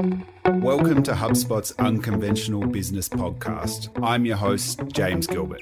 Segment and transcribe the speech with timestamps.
[0.00, 3.90] Welcome to HubSpot's Unconventional Business Podcast.
[4.02, 5.60] I'm your host, James Gilbert.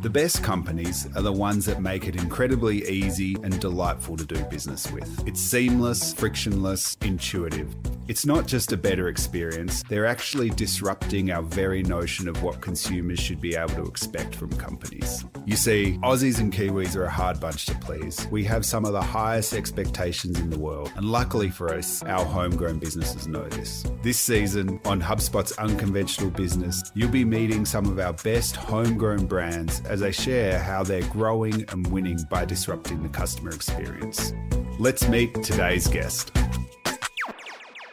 [0.00, 4.40] The best companies are the ones that make it incredibly easy and delightful to do
[4.44, 5.26] business with.
[5.26, 7.74] It's seamless, frictionless, intuitive.
[8.06, 13.18] It's not just a better experience, they're actually disrupting our very notion of what consumers
[13.18, 15.24] should be able to expect from companies.
[15.44, 18.26] You see, Aussies and Kiwis are a hard bunch to please.
[18.30, 22.24] We have some of the highest expectations in the world, and luckily for us, our
[22.24, 23.84] homegrown businesses know this.
[24.02, 29.82] This season on HubSpot's Unconventional Business, you'll be meeting some of our best homegrown brands
[29.88, 34.32] as they share how they're growing and winning by disrupting the customer experience.
[34.78, 36.30] Let's meet today's guest.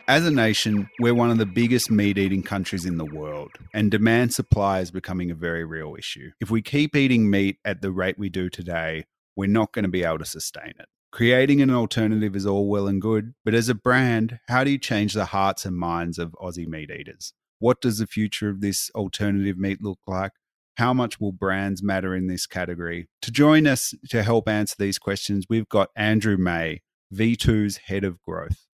[0.07, 3.89] As a nation, we're one of the biggest meat eating countries in the world, and
[3.89, 6.29] demand supply is becoming a very real issue.
[6.39, 9.05] If we keep eating meat at the rate we do today,
[9.35, 10.85] we're not going to be able to sustain it.
[11.11, 14.77] Creating an alternative is all well and good, but as a brand, how do you
[14.77, 17.33] change the hearts and minds of Aussie meat eaters?
[17.57, 20.33] What does the future of this alternative meat look like?
[20.77, 23.07] How much will brands matter in this category?
[23.21, 26.81] To join us to help answer these questions, we've got Andrew May,
[27.13, 28.65] V2's head of growth.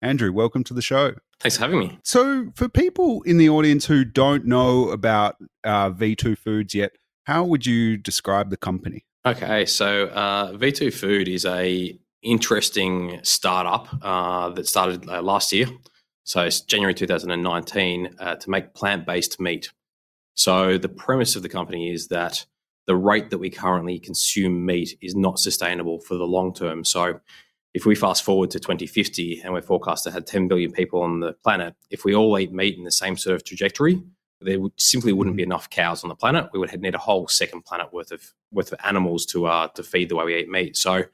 [0.00, 1.14] Andrew, welcome to the show.
[1.40, 1.98] Thanks for having me.
[2.04, 6.92] So, for people in the audience who don't know about uh, V2 Foods yet,
[7.24, 9.04] how would you describe the company?
[9.26, 15.66] Okay, so uh, V2 Food is a interesting startup uh, that started uh, last year.
[16.22, 19.70] So it's January 2019 uh, to make plant-based meat.
[20.34, 22.46] So the premise of the company is that
[22.86, 26.84] the rate that we currently consume meat is not sustainable for the long term.
[26.84, 27.20] So
[27.74, 31.20] if we fast forward to 2050 and we're forecast to have 10 billion people on
[31.20, 34.02] the planet, if we all eat meat in the same sort of trajectory,
[34.40, 35.52] there simply wouldn't be mm-hmm.
[35.52, 36.48] enough cows on the planet.
[36.52, 39.82] We would need a whole second planet worth of worth of animals to uh, to
[39.82, 40.76] feed the way we eat meat.
[40.76, 41.04] So,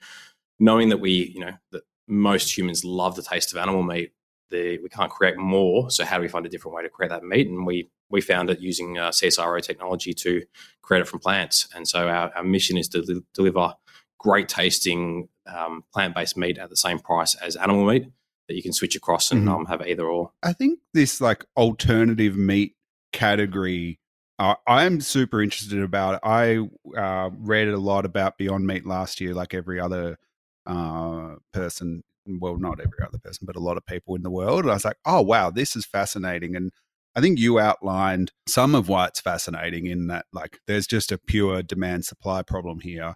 [0.58, 4.12] knowing that we, you know, that most humans love the taste of animal meat,
[4.50, 5.90] the, we can't create more.
[5.90, 7.48] So, how do we find a different way to create that meat?
[7.48, 10.42] And we we found it using uh, CSIRO technology to
[10.82, 11.68] create it from plants.
[11.74, 13.74] And so, our, our mission is to li- deliver
[14.18, 18.10] great tasting um, plant based meat at the same price as animal meat
[18.48, 19.54] that you can switch across and mm-hmm.
[19.54, 20.32] um, have either or.
[20.42, 22.74] I think this like alternative meat
[23.12, 23.98] category.
[24.38, 26.20] Uh, I'm super interested about it.
[26.22, 26.68] I
[26.98, 30.18] uh, read a lot about Beyond Meat last year, like every other
[30.66, 32.04] uh, person.
[32.26, 34.60] Well, not every other person, but a lot of people in the world.
[34.64, 36.56] And I was like, oh wow, this is fascinating.
[36.56, 36.72] And
[37.14, 41.18] I think you outlined some of why it's fascinating in that, like, there's just a
[41.18, 43.14] pure demand supply problem here.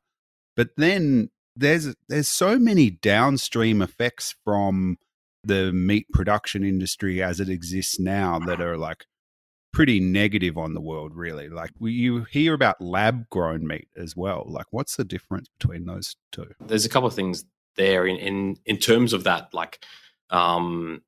[0.57, 4.97] But then there's there's so many downstream effects from
[5.45, 9.05] the meat production industry as it exists now that are like
[9.73, 11.49] pretty negative on the world, really.
[11.49, 14.45] Like you hear about lab grown meat as well.
[14.47, 16.47] Like, what's the difference between those two?
[16.61, 17.45] There's a couple of things
[17.77, 19.85] there in in, in terms of that, like
[20.31, 21.03] um,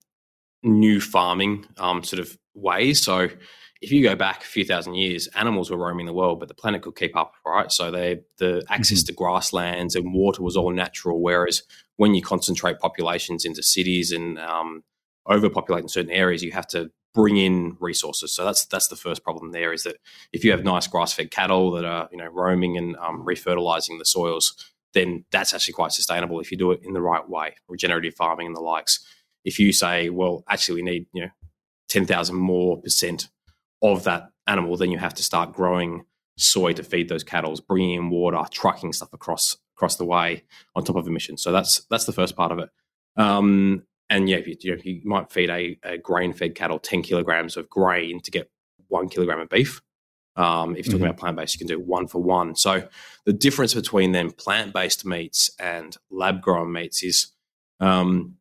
[0.63, 3.03] new farming um, sort of ways.
[3.03, 3.29] So
[3.81, 6.55] if you go back a few thousand years, animals were roaming the world, but the
[6.55, 7.71] planet could keep up, right?
[7.71, 9.07] So they the access mm-hmm.
[9.07, 11.21] to grasslands and water was all natural.
[11.21, 11.63] Whereas
[11.97, 14.85] when you concentrate populations into cities and um,
[15.29, 18.33] overpopulate in certain areas, you have to bring in resources.
[18.33, 19.51] So that's that's the first problem.
[19.51, 19.97] There is that
[20.33, 24.05] if you have nice grass-fed cattle that are you know roaming and um, refertilizing the
[24.05, 28.15] soils, then that's actually quite sustainable if you do it in the right way, regenerative
[28.15, 29.05] farming and the likes.
[29.45, 31.31] If you say, well, actually, we need you know
[31.89, 33.29] ten thousand more percent
[33.83, 36.05] of that animal, then you have to start growing
[36.37, 40.45] soy to feed those cattle, bringing in water, trucking stuff across across the way
[40.77, 41.43] on top of emissions.
[41.43, 42.71] So that's that's the first part of it.
[43.17, 47.03] Um, and yeah, you, you, know, you might feed a, a grain fed cattle 10
[47.03, 48.51] kilograms of grain to get
[48.89, 49.81] one kilogram of beef.
[50.35, 51.05] Um, if you're talking mm-hmm.
[51.05, 52.57] about plant based, you can do one for one.
[52.57, 52.89] So
[53.25, 57.29] the difference between then plant based meats and lab grown meats is
[57.81, 58.37] um,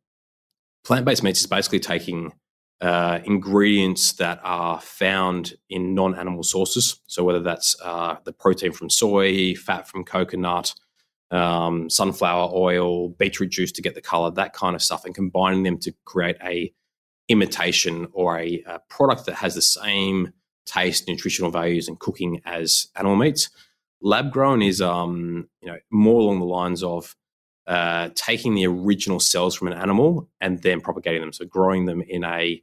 [0.84, 2.34] plant based meats is basically taking
[2.80, 7.00] uh, ingredients that are found in non animal sources.
[7.08, 10.74] So whether that's uh, the protein from soy, fat from coconut,
[11.30, 15.64] um, sunflower oil, beetroot juice to get the color, that kind of stuff, and combining
[15.64, 16.74] them to create a
[17.28, 20.34] imitation or a, a product that has the same
[20.66, 23.50] taste, nutritional values, and cooking as animal meats.
[24.02, 27.16] Lab grown is um, you know more along the lines of
[27.68, 32.02] uh, taking the original cells from an animal and then propagating them, so growing them
[32.02, 32.62] in a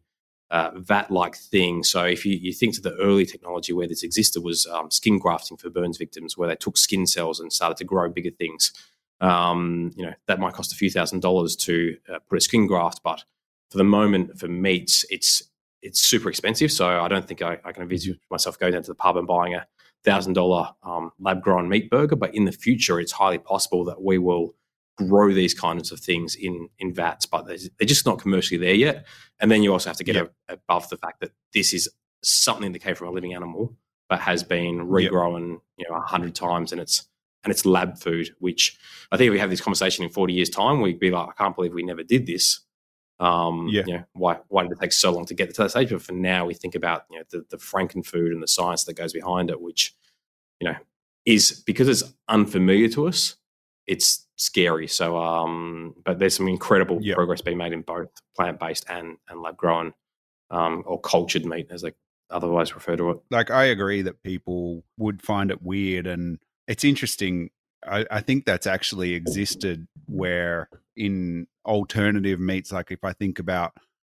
[0.51, 1.83] uh, vat-like thing.
[1.83, 5.19] So if you, you, think to the early technology where this existed was um, skin
[5.19, 8.73] grafting for burns victims, where they took skin cells and started to grow bigger things.
[9.21, 12.67] Um, you know that might cost a few thousand dollars to uh, put a skin
[12.67, 13.25] graft, but
[13.71, 15.43] for the moment, for meats, it's
[15.83, 16.73] it's super expensive.
[16.73, 19.27] So I don't think I, I can envisage myself going down to the pub and
[19.27, 19.67] buying a
[20.05, 22.17] thousand dollar um, lab grown meat burger.
[22.17, 24.55] But in the future, it's highly possible that we will
[24.97, 29.07] grow these kinds of things in in vats, but they're just not commercially there yet.
[29.41, 30.35] And then you also have to get yep.
[30.49, 31.89] above the fact that this is
[32.23, 33.77] something that came from a living animal,
[34.09, 35.61] but has been regrown, yep.
[35.79, 37.09] you know, a hundred times, and it's
[37.45, 38.31] and it's lab food.
[38.41, 38.77] Which
[39.13, 41.33] I think if we have this conversation in forty years' time, we'd be like, I
[41.33, 42.61] can't believe we never did this.
[43.21, 43.83] Um, yeah.
[43.87, 45.91] You know, why why did it take so long to get to that stage?
[45.91, 48.85] But for now, we think about you know the, the Franken food and the science
[48.85, 49.95] that goes behind it, which
[50.61, 50.77] you know
[51.27, 53.37] is because it's unfamiliar to us.
[53.87, 54.87] It's scary.
[54.87, 57.17] So, um, but there's some incredible yep.
[57.17, 59.95] progress being made in both plant based and and lab grown
[60.51, 61.93] um, or cultured meat, as they
[62.31, 63.19] otherwise refer to it.
[63.31, 67.51] Like, I agree that people would find it weird, and it's interesting.
[67.87, 70.69] I, I think that's actually existed where
[70.99, 73.73] in alternative meats, like if I think about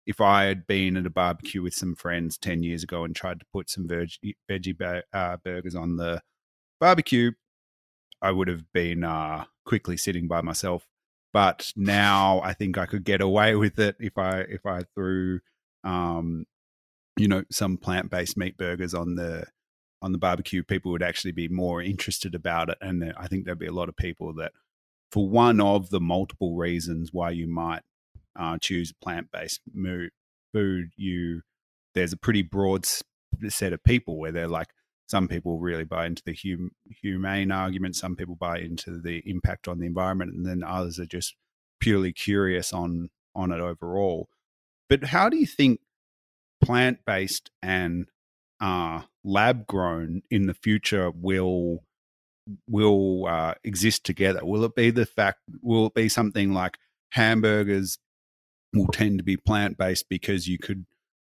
[0.07, 3.39] if I had been at a barbecue with some friends 10 years ago and tried
[3.39, 6.21] to put some veggie, veggie uh, burgers on the
[6.79, 7.31] barbecue,
[8.21, 10.87] I would have been uh, quickly sitting by myself.
[11.33, 15.39] But now I think I could get away with it if I if I threw,
[15.83, 16.45] um,
[17.17, 19.45] you know, some plant based meat burgers on the
[20.01, 20.63] on the barbecue.
[20.63, 23.89] People would actually be more interested about it, and I think there'd be a lot
[23.89, 24.51] of people that
[25.11, 27.81] for one of the multiple reasons why you might
[28.39, 29.61] uh, choose plant based
[30.53, 31.41] food, you
[31.93, 32.85] there's a pretty broad
[33.49, 34.69] set of people where they're like
[35.07, 36.71] some people really buy into the hum,
[37.01, 41.05] humane argument, some people buy into the impact on the environment, and then others are
[41.05, 41.35] just
[41.79, 44.29] purely curious on on it overall.
[44.89, 45.81] But how do you think
[46.61, 48.07] plant based and
[48.61, 51.83] uh, lab grown in the future will
[52.67, 54.39] will uh, exist together?
[54.43, 55.39] Will it be the fact?
[55.61, 56.77] Will it be something like
[57.11, 57.97] hamburgers
[58.73, 60.85] will tend to be plant based because you could?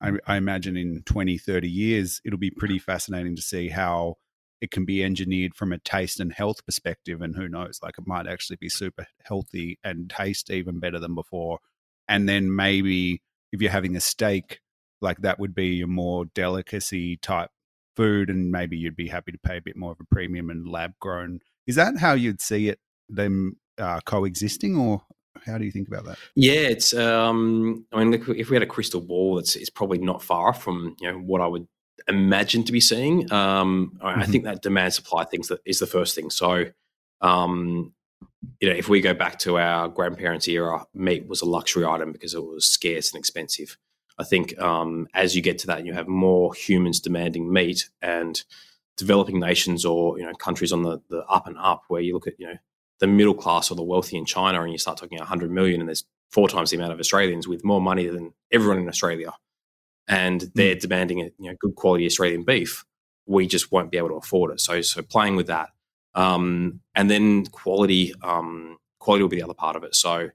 [0.01, 4.15] I, I, imagine in 20, 30 years, it'll be pretty fascinating to see how
[4.59, 7.21] it can be engineered from a taste and health perspective.
[7.21, 11.15] And who knows, like it might actually be super healthy and taste even better than
[11.15, 11.59] before.
[12.07, 13.21] And then maybe
[13.51, 14.59] if you're having a steak,
[15.01, 17.51] like that would be a more delicacy type
[17.95, 20.67] food and maybe you'd be happy to pay a bit more of a premium and
[20.67, 21.39] lab grown.
[21.67, 22.79] Is that how you'd see it
[23.09, 25.01] them uh, coexisting or
[25.45, 26.17] how do you think about that?
[26.35, 26.93] Yeah, it's.
[26.93, 30.95] Um, I mean, if we had a crystal ball, it's, it's probably not far from
[30.99, 31.67] you know what I would
[32.07, 33.31] imagine to be seeing.
[33.31, 34.19] Um, mm-hmm.
[34.21, 36.29] I think that demand supply things that is the first thing.
[36.29, 36.65] So,
[37.21, 37.93] um,
[38.59, 42.11] you know, if we go back to our grandparents' era, meat was a luxury item
[42.11, 43.77] because it was scarce and expensive.
[44.23, 48.41] I think um, as you get to that, you have more humans demanding meat and
[48.95, 52.27] developing nations or you know countries on the, the up and up, where you look
[52.27, 52.55] at you know
[52.99, 55.89] the middle class or the wealthy in China, and you start talking 100 million, and
[55.89, 59.33] there's four times the amount of Australians with more money than everyone in Australia,
[60.07, 60.81] and they're mm.
[60.81, 62.85] demanding you know good quality Australian beef.
[63.25, 64.61] We just won't be able to afford it.
[64.61, 65.71] So so playing with that,
[66.15, 69.95] um, and then quality um, quality will be the other part of it.
[69.95, 70.29] So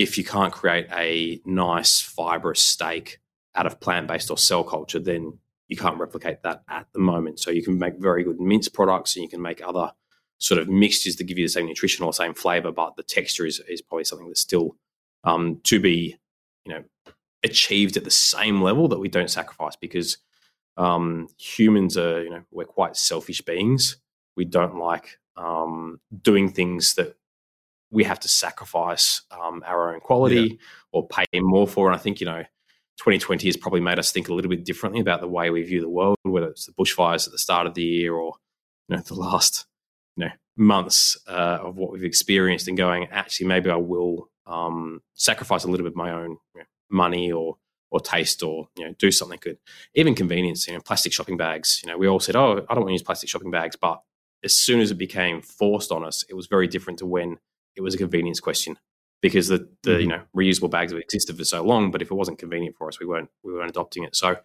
[0.00, 3.20] if you can't create a nice fibrous steak
[3.54, 5.38] out of plant based or cell culture, then
[5.68, 7.38] you can't replicate that at the moment.
[7.38, 9.92] So you can make very good mince products and you can make other
[10.38, 13.44] sort of mixtures to give you the same nutrition or same flavor, but the texture
[13.44, 14.74] is, is probably something that's still
[15.24, 16.16] um, to be,
[16.64, 16.82] you know,
[17.42, 20.16] achieved at the same level that we don't sacrifice because
[20.78, 23.98] um, humans are, you know, we're quite selfish beings.
[24.34, 27.16] We don't like um, doing things that
[27.90, 30.56] we have to sacrifice um, our own quality yeah.
[30.92, 31.88] or pay more for.
[31.88, 32.42] And I think, you know,
[32.98, 35.80] 2020 has probably made us think a little bit differently about the way we view
[35.80, 38.34] the world, whether it's the bushfires at the start of the year or,
[38.88, 39.66] you know, the last,
[40.16, 45.00] you know, months uh, of what we've experienced and going, actually, maybe I will um,
[45.14, 47.56] sacrifice a little bit of my own you know, money or
[47.92, 49.58] or taste or you know do something good.
[49.94, 51.80] Even convenience, you know, plastic shopping bags.
[51.82, 54.00] You know, we all said, "Oh, I don't want to use plastic shopping bags," but
[54.44, 57.38] as soon as it became forced on us, it was very different to when
[57.80, 58.76] it was a convenience question
[59.22, 60.00] because the, the mm-hmm.
[60.00, 61.90] you know reusable bags have existed for so long.
[61.90, 64.14] But if it wasn't convenient for us, we weren't we weren't adopting it.
[64.14, 64.36] So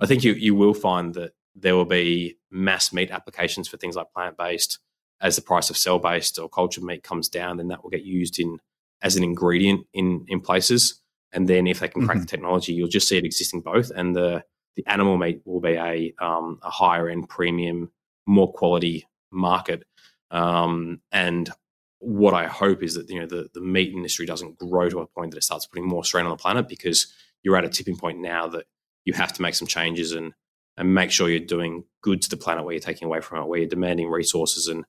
[0.00, 3.96] I think you you will find that there will be mass meat applications for things
[3.96, 4.78] like plant based.
[5.20, 8.04] As the price of cell based or cultured meat comes down, then that will get
[8.04, 8.58] used in
[9.02, 11.00] as an ingredient in in places.
[11.32, 12.22] And then if they can crack mm-hmm.
[12.22, 13.90] the technology, you'll just see it existing both.
[13.94, 14.44] And the
[14.76, 17.90] the animal meat will be a um, a higher end premium,
[18.26, 19.84] more quality market.
[20.30, 21.50] Um, and
[22.00, 25.06] what I hope is that you know the, the meat industry doesn't grow to a
[25.06, 27.12] point that it starts putting more strain on the planet because
[27.42, 28.66] you're at a tipping point now that
[29.04, 30.32] you have to make some changes and
[30.76, 33.46] and make sure you're doing good to the planet where you're taking away from it,
[33.48, 34.68] where you're demanding resources.
[34.68, 34.84] And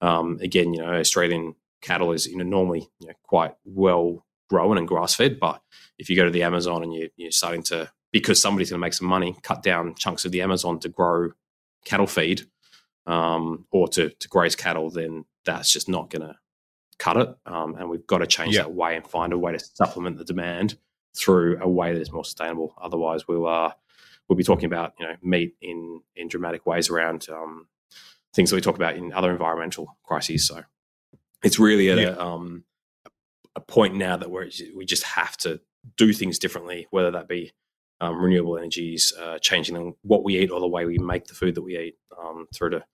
[0.00, 4.78] um, again, you know, Australian cattle is you know normally you know, quite well grown
[4.78, 5.60] and grass fed, but
[5.98, 8.86] if you go to the Amazon and you, you're starting to because somebody's going to
[8.86, 11.32] make some money, cut down chunks of the Amazon to grow
[11.84, 12.42] cattle feed
[13.06, 16.36] um, or to to graze cattle, then that's just not going to
[16.98, 19.58] cut it, um, and we've got to change that way and find a way to
[19.58, 20.78] supplement the demand
[21.16, 22.74] through a way that is more sustainable.
[22.80, 23.72] Otherwise, we'll uh,
[24.28, 27.66] we'll be talking about you know meat in in dramatic ways around um,
[28.34, 30.46] things that we talk about in other environmental crises.
[30.46, 30.62] So
[31.42, 32.14] it's really at yeah.
[32.14, 32.64] a, um,
[33.54, 35.60] a point now that we we just have to
[35.96, 37.52] do things differently, whether that be
[38.00, 41.54] um, renewable energies, uh, changing what we eat or the way we make the food
[41.54, 42.84] that we eat, um, through to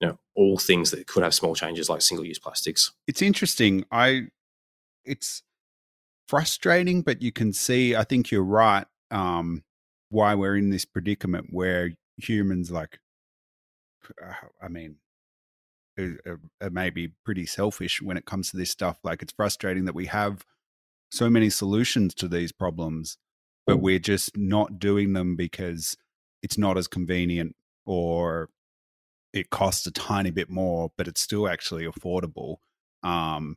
[0.00, 2.92] you know all things that could have small changes like single use plastics.
[3.06, 3.84] It's interesting.
[3.90, 4.28] I
[5.04, 5.42] it's
[6.28, 7.96] frustrating, but you can see.
[7.96, 8.86] I think you're right.
[9.10, 9.64] Um,
[10.10, 12.98] why we're in this predicament where humans like,
[14.22, 14.96] uh, I mean,
[15.98, 18.98] are, are maybe pretty selfish when it comes to this stuff.
[19.02, 20.44] Like it's frustrating that we have
[21.10, 23.18] so many solutions to these problems,
[23.66, 25.96] but we're just not doing them because
[26.42, 28.50] it's not as convenient or
[29.32, 32.56] it costs a tiny bit more, but it's still actually affordable.
[33.02, 33.56] Um,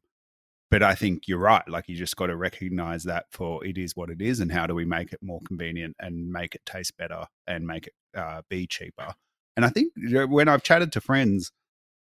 [0.70, 1.68] but I think you're right.
[1.68, 4.68] Like you just got to recognize that for it is what it is, and how
[4.68, 8.42] do we make it more convenient and make it taste better and make it uh,
[8.50, 9.13] be cheaper.
[9.58, 9.92] And I think
[10.30, 11.51] when I've chatted to friends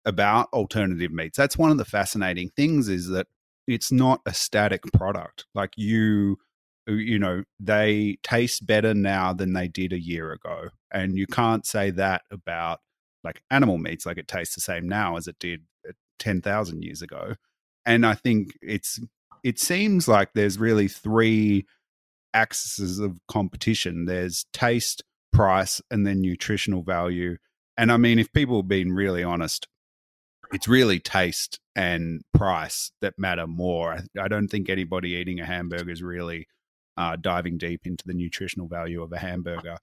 [0.06, 3.28] about alternative meats, that's one of the fascinating things is that
[3.66, 5.46] it's not a static product.
[5.56, 6.38] Like you,
[6.86, 11.66] you know, they taste better now than they did a year ago, and you can't
[11.66, 12.80] say that about
[13.24, 14.06] like animal meats.
[14.06, 17.36] Like it tastes the same now as it did uh, ten thousand years ago
[17.90, 19.00] and I think it's
[19.44, 21.66] it seems like there's really three
[22.34, 24.06] axes of competition.
[24.06, 27.38] There's taste, price, and then nutritional value.
[27.78, 29.68] And I mean, if people have been really honest,
[30.52, 34.00] it's really taste and price that matter more.
[34.20, 36.48] I, don't think anybody eating a hamburger is really
[36.98, 39.78] uh, diving deep into the nutritional value of a hamburger.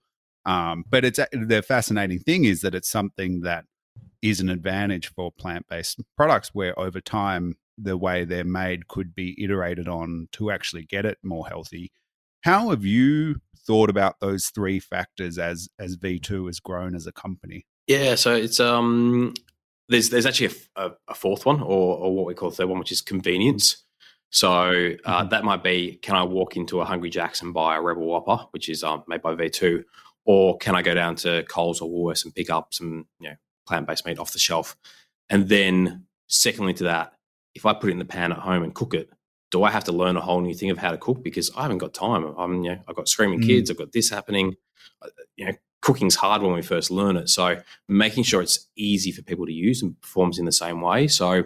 [0.47, 3.65] Um, but it's the fascinating thing is that it's something that
[4.23, 9.15] is an advantage for plant based products where over time the way they're made could
[9.15, 11.93] be iterated on to actually get it more healthy.
[12.43, 13.37] How have you
[13.67, 17.67] thought about those three factors as as V2 has grown as a company?
[17.89, 19.35] Yeah, so it's um
[19.89, 22.69] there's there's actually a, a, a fourth one or, or what we call the third
[22.69, 23.83] one, which is convenience.
[24.31, 25.29] So uh, mm-hmm.
[25.31, 28.47] that might be: can I walk into a Hungry Jack's and buy a Rebel Whopper,
[28.53, 29.85] which is um, made by V2,
[30.27, 33.37] or can I go down to Coles or Woolworths and pick up some you know
[33.67, 34.77] plant based meat off the shelf?
[35.31, 37.15] And then, secondly to that,
[37.55, 39.09] if I put it in the pan at home and cook it,
[39.51, 41.63] do I have to learn a whole new thing of how to cook because I
[41.63, 42.25] haven't got time?
[42.37, 43.47] I'm, you know, I've got screaming mm.
[43.47, 44.55] kids, I've got this happening.
[45.01, 47.29] Uh, you know, cooking's hard when we first learn it.
[47.29, 51.07] So making sure it's easy for people to use and performs in the same way.
[51.09, 51.45] So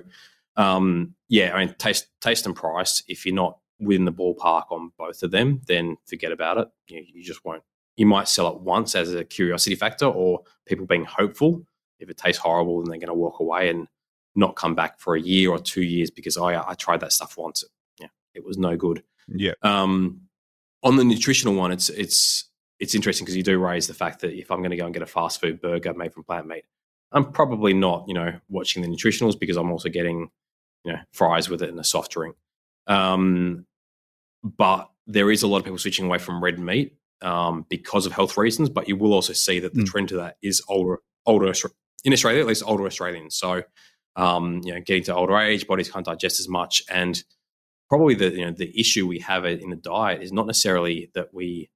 [0.57, 3.03] um, yeah, I mean, taste, taste and price.
[3.09, 6.69] If you're not within the ballpark on both of them, then forget about it.
[6.89, 7.63] You, you just won't.
[8.01, 11.67] You might sell it once as a curiosity factor, or people being hopeful.
[11.99, 13.89] If it tastes horrible, then they're going to walk away and
[14.35, 17.37] not come back for a year or two years because I I tried that stuff
[17.37, 17.63] once.
[18.01, 19.03] Yeah, it was no good.
[19.29, 19.53] Yeah.
[19.61, 20.23] Um,
[20.83, 24.33] on the nutritional one, it's it's it's interesting because you do raise the fact that
[24.33, 26.65] if I'm going to go and get a fast food burger made from plant meat,
[27.13, 30.31] I'm probably not you know watching the nutritionals because I'm also getting
[30.85, 32.35] you know fries with it and a soft drink.
[32.87, 33.67] Um,
[34.43, 38.13] but there is a lot of people switching away from red meat um, because of
[38.13, 38.69] health reasons.
[38.69, 39.87] But you will also see that the mm.
[39.87, 41.53] trend to that is older older
[42.05, 43.37] in Australia, at least older Australians.
[43.37, 43.63] So
[44.17, 47.23] um, you know, getting to older age, bodies can't digest as much, and
[47.89, 51.33] probably the you know the issue we have in the diet is not necessarily that
[51.33, 51.71] we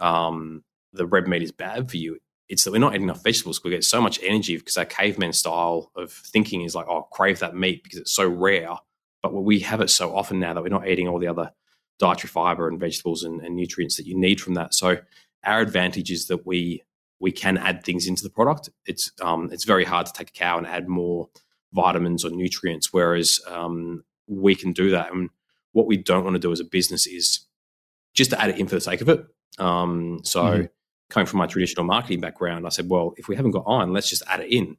[0.00, 0.62] um,
[0.92, 2.18] the red meat is bad for you.
[2.48, 3.62] It's that we're not eating enough vegetables.
[3.62, 7.40] We get so much energy because our caveman style of thinking is like, oh, crave
[7.40, 8.74] that meat because it's so rare.
[9.22, 11.52] But we have it so often now that we're not eating all the other
[11.98, 14.74] dietary fiber and vegetables and, and nutrients that you need from that.
[14.74, 14.98] So
[15.44, 16.82] our advantage is that we
[17.20, 18.70] we can add things into the product.
[18.86, 21.28] It's um, it's very hard to take a cow and add more
[21.72, 25.12] vitamins or nutrients, whereas um, we can do that.
[25.12, 25.30] And
[25.72, 27.40] what we don't want to do as a business is
[28.14, 29.24] just to add it in for the sake of it.
[29.58, 30.66] Um, so, mm-hmm.
[31.10, 34.10] coming from my traditional marketing background, I said, well, if we haven't got iron, let's
[34.10, 34.76] just add it in.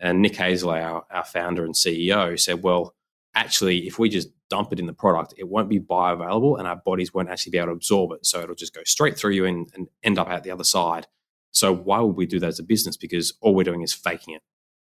[0.00, 2.94] And Nick Hazell, our, our founder and CEO, said, well,
[3.34, 6.76] actually, if we just dump it in the product, it won't be bioavailable and our
[6.76, 8.26] bodies won't actually be able to absorb it.
[8.26, 11.06] So it'll just go straight through you and, and end up out the other side.
[11.50, 12.96] So why would we do that as a business?
[12.96, 14.42] Because all we're doing is faking it.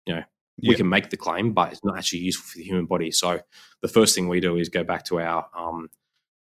[0.06, 0.22] You know,
[0.62, 3.10] we can make the claim, but it's not actually useful for the human body.
[3.10, 3.40] So
[3.80, 5.88] the first thing we do is go back to our um,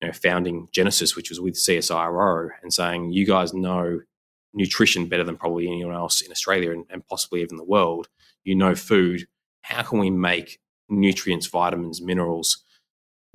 [0.01, 4.01] you know, founding genesis, which was with CSIRO, and saying, you guys know
[4.53, 8.07] nutrition better than probably anyone else in Australia and, and possibly even the world.
[8.43, 9.27] You know food.
[9.61, 12.63] How can we make nutrients, vitamins, minerals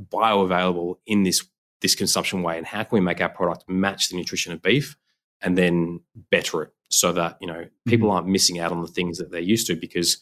[0.03, 1.47] bioavailable in this
[1.81, 2.59] this consumption way?
[2.59, 4.97] And how can we make our product match the nutrition of beef
[5.41, 8.17] and then better it so that you know people mm-hmm.
[8.17, 10.19] aren't missing out on the things that they're used to because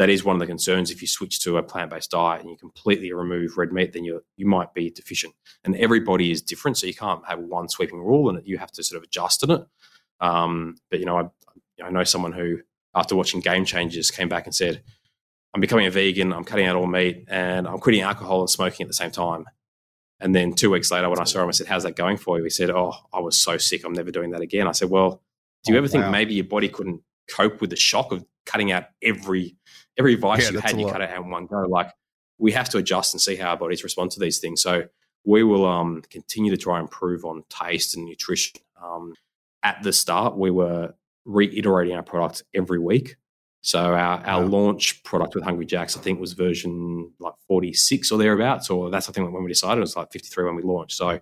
[0.00, 0.90] that is one of the concerns.
[0.90, 4.04] If you switch to a plant based diet and you completely remove red meat, then
[4.04, 5.34] you you might be deficient.
[5.64, 8.82] And everybody is different, so you can't have one sweeping rule, and you have to
[8.82, 9.62] sort of adjust in it.
[10.20, 12.60] Um, but you know, I, I know someone who,
[12.94, 14.82] after watching Game Changers, came back and said,
[15.54, 16.32] "I'm becoming a vegan.
[16.32, 19.46] I'm cutting out all meat, and I'm quitting alcohol and smoking at the same time."
[20.22, 22.38] And then two weeks later, when I saw him, I said, "How's that going for
[22.38, 23.84] you?" He said, "Oh, I was so sick.
[23.84, 25.22] I'm never doing that again." I said, "Well,
[25.64, 26.02] do you oh, ever wow.
[26.02, 29.56] think maybe your body couldn't cope with the shock of cutting out every
[29.98, 31.62] every vice yeah, you had, you cut it out in one go.
[31.68, 31.90] Like
[32.38, 34.62] we have to adjust and see how our bodies respond to these things.
[34.62, 34.84] So
[35.24, 38.60] we will um, continue to try and improve on taste and nutrition.
[38.82, 39.14] Um,
[39.62, 40.94] at the start, we were
[41.26, 43.16] reiterating our product every week.
[43.62, 44.46] So our, our wow.
[44.46, 49.08] launch product with Hungry Jacks, I think, was version like 46 or thereabouts, or that's
[49.08, 50.96] I think when we decided it was like 53 when we launched.
[50.96, 51.20] So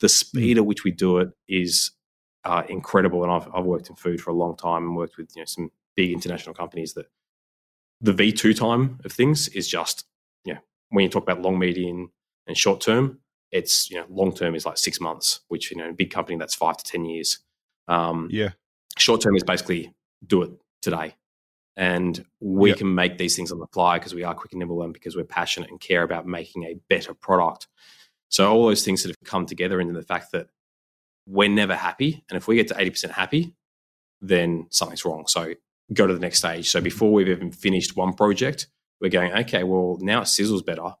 [0.00, 0.62] the speed hmm.
[0.62, 1.92] at which we do it is
[2.44, 3.22] uh, incredible.
[3.22, 5.46] And I've, I've worked in food for a long time and worked with you know
[5.46, 7.06] some big international companies that
[8.00, 10.04] the V2 time of things is just,
[10.44, 12.12] you know, when you talk about long, medium,
[12.46, 13.18] and short term,
[13.50, 16.10] it's, you know, long term is like six months, which, you know, in a big
[16.10, 17.40] company, that's five to 10 years.
[17.88, 18.50] Um, yeah.
[18.96, 19.92] Short term is basically
[20.26, 20.50] do it
[20.82, 21.14] today.
[21.78, 22.78] And we yep.
[22.78, 25.14] can make these things on the fly because we are quick and nimble and because
[25.14, 27.68] we're passionate and care about making a better product.
[28.30, 30.48] So all those things that have come together into the fact that
[31.24, 32.24] we're never happy.
[32.28, 33.54] And if we get to 80% happy,
[34.20, 35.28] then something's wrong.
[35.28, 35.54] So
[35.92, 36.68] go to the next stage.
[36.68, 38.66] So before we've even finished one project,
[39.00, 40.94] we're going, okay, well, now it sizzles better,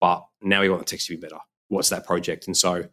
[0.00, 1.40] but now we want the text to be better.
[1.66, 2.46] What's that project?
[2.46, 2.88] And so,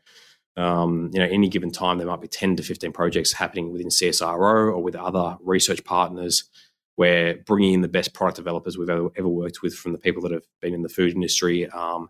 [0.57, 3.89] um, you know, any given time, there might be 10 to 15 projects happening within
[3.89, 6.49] CSIRO or with other research partners.
[6.99, 10.21] We're bringing in the best product developers we've ever, ever worked with from the people
[10.23, 12.09] that have been in the food industry um,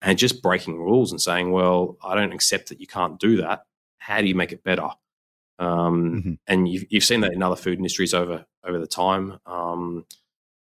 [0.00, 3.64] and just breaking rules and saying, well, I don't accept that you can't do that.
[3.98, 4.88] How do you make it better?
[5.58, 6.32] Um, mm-hmm.
[6.46, 9.38] And you've, you've, seen that in other food industries over over the time.
[9.44, 10.06] Um,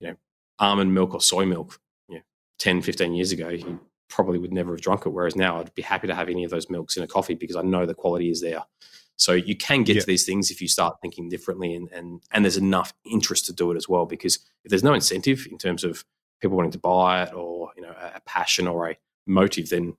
[0.00, 0.16] you know,
[0.58, 2.22] almond milk or soy milk, you know,
[2.58, 5.14] 10, 15 years ago, you probably would never have drunk it.
[5.14, 7.56] Whereas now, I'd be happy to have any of those milks in a coffee because
[7.56, 8.64] I know the quality is there.
[9.22, 10.00] So you can get yeah.
[10.00, 13.52] to these things if you start thinking differently, and, and and there's enough interest to
[13.52, 14.04] do it as well.
[14.04, 16.04] Because if there's no incentive in terms of
[16.40, 19.96] people wanting to buy it, or you know, a, a passion or a motive, then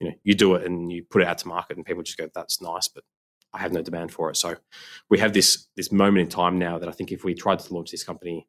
[0.00, 2.16] you know you do it and you put it out to market, and people just
[2.16, 3.04] go, "That's nice," but
[3.52, 4.38] I have no demand for it.
[4.38, 4.56] So
[5.10, 7.74] we have this this moment in time now that I think if we tried to
[7.74, 8.48] launch this company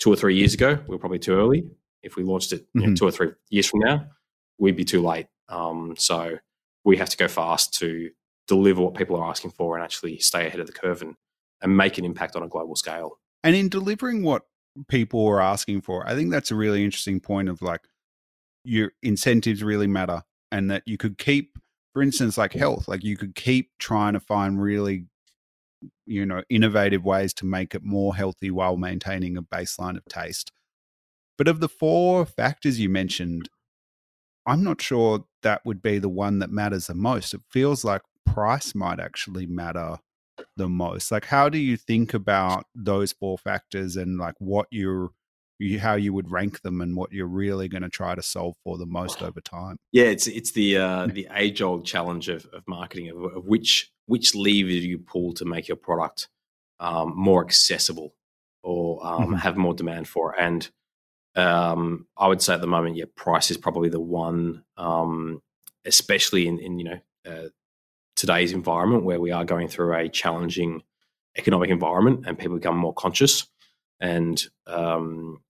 [0.00, 1.64] two or three years ago, we are probably too early.
[2.02, 2.88] If we launched it mm-hmm.
[2.88, 4.06] know, two or three years from now,
[4.58, 5.28] we'd be too late.
[5.48, 6.38] Um, so
[6.82, 8.10] we have to go fast to
[8.54, 11.14] deliver what people are asking for and actually stay ahead of the curve and,
[11.62, 13.18] and make an impact on a global scale.
[13.42, 14.42] And in delivering what
[14.88, 17.80] people are asking for, I think that's a really interesting point of like
[18.64, 21.56] your incentives really matter and that you could keep
[21.92, 25.06] for instance, like health, like you could keep trying to find really,
[26.06, 30.52] you know, innovative ways to make it more healthy while maintaining a baseline of taste.
[31.36, 33.48] But of the four factors you mentioned,
[34.46, 37.34] I'm not sure that would be the one that matters the most.
[37.34, 39.98] It feels like price might actually matter
[40.56, 41.10] the most.
[41.10, 45.10] Like, how do you think about those four factors and like what you're
[45.60, 48.54] you, how you would rank them and what you're really going to try to solve
[48.64, 49.76] for the most over time.
[49.92, 53.90] Yeah, it's it's the uh, the age old challenge of, of marketing of, of, which
[54.06, 56.28] which lever do you pull to make your product
[56.80, 58.14] um, more accessible
[58.62, 59.34] or um, mm-hmm.
[59.34, 60.38] have more demand for.
[60.38, 60.68] And
[61.36, 65.42] um, I would say at the moment, yeah, price is probably the one, um,
[65.84, 67.48] especially in, in you know uh,
[68.20, 70.82] today's environment where we are going through a challenging
[71.38, 73.46] economic environment and people become more conscious.
[73.98, 75.40] And um,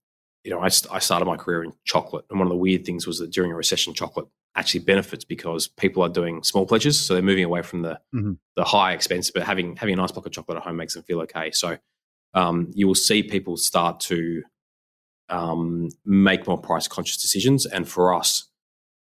[0.45, 3.05] you know, I, I started my career in chocolate, and one of the weird things
[3.05, 7.13] was that during a recession, chocolate actually benefits because people are doing small pledges, so
[7.13, 8.33] they're moving away from the mm-hmm.
[8.55, 11.03] the high expense, but having having a nice block of chocolate at home makes them
[11.03, 11.51] feel okay.
[11.51, 11.77] So
[12.33, 14.43] um, you will see people start to
[15.29, 18.49] um, make more price conscious decisions, and for us,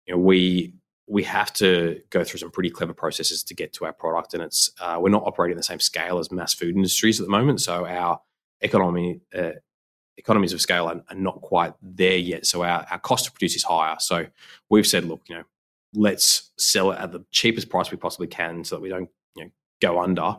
[0.06, 0.74] you know, we
[1.12, 4.42] we have to go through some pretty clever processes to get to our product, and
[4.42, 7.60] it's uh, we're not operating the same scale as mass food industries at the moment,
[7.60, 8.18] so our
[8.62, 9.50] economy uh,
[10.16, 12.46] economies of scale are, are, not quite there yet.
[12.46, 13.96] So our, our cost to produce is higher.
[13.98, 14.26] So
[14.70, 15.44] we've said, look, you know,
[15.94, 19.44] let's sell it at the cheapest price we possibly can so that we don't, you
[19.44, 20.36] know, go under,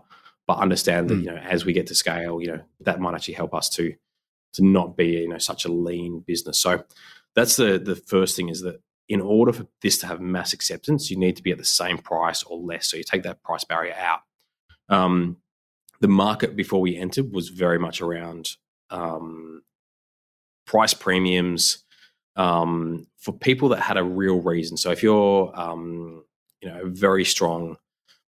[0.48, 1.24] but understand that, mm.
[1.24, 3.94] you know, as we get to scale, you know, that might actually help us to
[4.54, 6.60] to not be, you know, such a lean business.
[6.60, 6.84] So
[7.36, 11.12] that's the the first thing is that in order for this to have mass acceptance,
[11.12, 12.89] you need to be at the same price or less.
[12.89, 14.22] So you take that price barrier out.
[14.89, 15.38] Um,
[16.00, 18.52] the market before we entered was very much around
[18.89, 19.63] um,
[20.66, 21.84] price premiums
[22.36, 24.78] um, for people that had a real reason.
[24.78, 26.24] So if you're, um,
[26.62, 27.78] you know, a very strong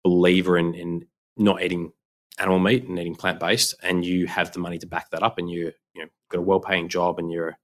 [0.03, 1.07] believer in, in
[1.37, 1.93] not eating
[2.39, 5.39] animal meat and eating plant based, and you have the money to back that up,
[5.39, 7.59] and you you know got a well paying job, and you're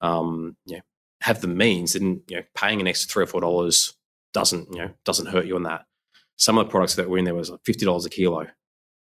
[0.00, 0.56] um,
[1.24, 3.94] have the means, and you know paying an extra three or four dollars
[4.34, 5.86] doesn't you know doesn't hurt you on that.
[6.36, 8.46] Some of the products that were in there was like fifty dollars a kilo,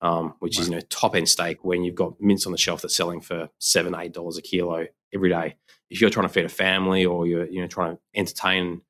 [0.02, 0.62] um, which wow.
[0.62, 3.22] is you know top end steak when you've got mince on the shelf that's selling
[3.22, 5.56] for seven eight dollars a kilo every day.
[5.90, 8.82] If you're trying to feed a family or you're you know trying to entertain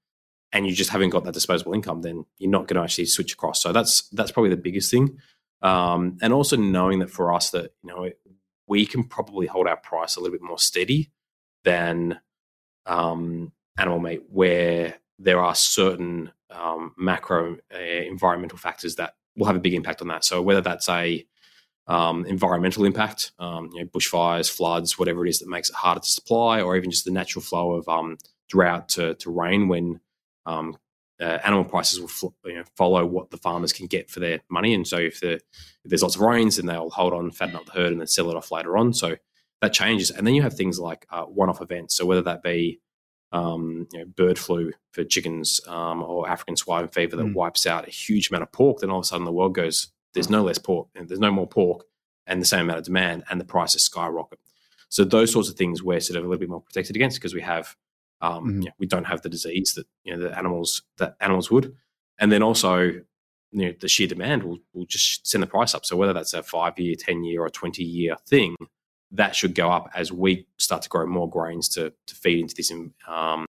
[0.51, 3.33] and you just haven't got that disposable income, then you're not going to actually switch
[3.33, 3.61] across.
[3.61, 5.19] So that's that's probably the biggest thing.
[5.61, 8.09] Um, and also knowing that for us that you know
[8.65, 11.11] we can probably hold our price a little bit more steady
[11.63, 12.19] than
[12.85, 19.55] um, animal meat, where there are certain um, macro uh, environmental factors that will have
[19.55, 20.25] a big impact on that.
[20.25, 21.25] So whether that's a
[21.87, 26.01] um, environmental impact, um, you know, bushfires, floods, whatever it is that makes it harder
[26.01, 28.17] to supply, or even just the natural flow of um,
[28.49, 29.99] drought to, to rain when
[30.45, 30.77] um,
[31.19, 34.41] uh, animal prices will fl- you know, follow what the farmers can get for their
[34.49, 34.73] money.
[34.73, 35.43] And so if, the, if,
[35.85, 38.29] there's lots of rains, then they'll hold on, fatten up the herd, and then sell
[38.29, 38.93] it off later on.
[38.93, 39.17] So
[39.61, 40.11] that changes.
[40.11, 41.95] And then you have things like uh, one-off events.
[41.95, 42.79] So whether that be
[43.31, 47.33] um, you know, bird flu for chickens um, or African swine fever that mm.
[47.33, 49.87] wipes out a huge amount of pork, then all of a sudden the world goes,
[50.13, 51.85] there's no less pork, and there's no more pork,
[52.27, 54.39] and the same amount of demand, and the prices skyrocket.
[54.89, 57.33] So those sorts of things we're sort of a little bit more protected against because
[57.33, 57.77] we have
[58.21, 58.61] um, mm-hmm.
[58.61, 61.75] you know, we don't have the disease that you know the animals that animals would,
[62.19, 63.03] and then also you
[63.53, 65.85] know the sheer demand will will just send the price up.
[65.85, 68.55] So whether that's a five year, ten year, or twenty year thing,
[69.11, 72.55] that should go up as we start to grow more grains to to feed into
[72.55, 72.71] this
[73.07, 73.45] um,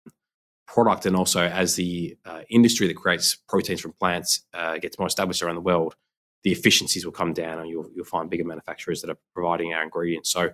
[0.67, 5.07] product, and also as the uh, industry that creates proteins from plants uh, gets more
[5.07, 5.95] established around the world,
[6.43, 9.83] the efficiencies will come down, and you'll you'll find bigger manufacturers that are providing our
[9.83, 10.31] ingredients.
[10.31, 10.53] So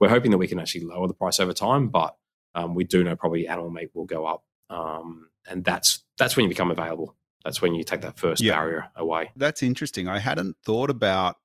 [0.00, 2.16] we're hoping that we can actually lower the price over time, but
[2.54, 6.44] um, we do know probably animal meat will go up, um, and that's that's when
[6.44, 7.14] you become available.
[7.44, 8.54] That's when you take that first yeah.
[8.54, 9.30] barrier away.
[9.36, 10.08] That's interesting.
[10.08, 11.36] I hadn't thought about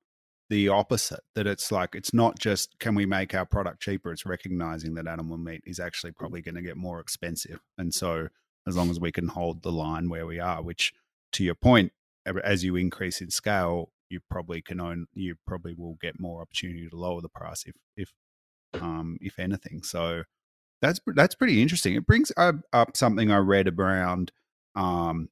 [0.50, 4.26] the opposite that it's like it's not just can we make our product cheaper it's
[4.26, 8.28] recognizing that animal meat is actually probably going to get more expensive and so
[8.66, 10.92] as long as we can hold the line where we are which
[11.32, 11.92] to your point
[12.44, 16.88] as you increase in scale you probably can own you probably will get more opportunity
[16.88, 18.12] to lower the price if if
[18.82, 20.24] um if anything so
[20.84, 21.94] that's that's pretty interesting.
[21.94, 24.32] It brings up, up something I read around
[24.74, 25.28] um,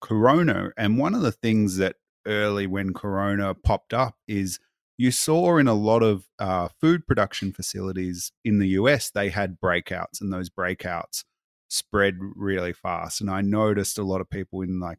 [0.00, 1.96] Corona, and one of the things that
[2.26, 4.58] early when Corona popped up is
[4.96, 9.60] you saw in a lot of uh, food production facilities in the US they had
[9.60, 11.24] breakouts, and those breakouts
[11.68, 13.20] spread really fast.
[13.20, 14.98] And I noticed a lot of people in like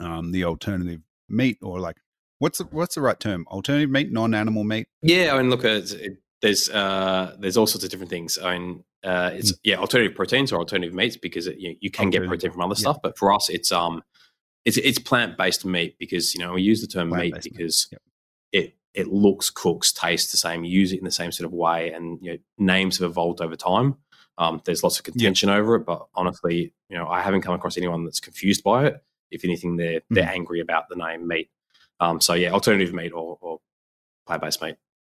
[0.00, 1.96] um, the alternative meat or like
[2.38, 3.46] what's the, what's the right term?
[3.50, 4.88] Alternative meat, non-animal meat.
[5.02, 8.38] Yeah, I mean, look, it, there's uh, there's all sorts of different things.
[8.38, 9.58] I mean, uh, it's mm.
[9.64, 12.74] yeah, alternative proteins or alternative meats because it, you, you, can get protein from other
[12.76, 12.82] yeah.
[12.82, 12.98] stuff.
[13.02, 14.02] But for us, it's um,
[14.64, 17.98] it's it's plant based meat because you know we use the term meat because meat.
[18.52, 18.64] Yep.
[18.64, 20.64] it it looks, cooks, tastes the same.
[20.64, 23.56] Use it in the same sort of way, and you know, names have evolved over
[23.56, 23.96] time.
[24.38, 25.58] Um, there's lots of contention yep.
[25.58, 29.02] over it, but honestly, you know, I haven't come across anyone that's confused by it.
[29.30, 30.04] If anything, they're mm.
[30.10, 31.50] they're angry about the name meat.
[32.00, 33.58] Um, so yeah, alternative meat or, or
[34.26, 34.76] plant based meat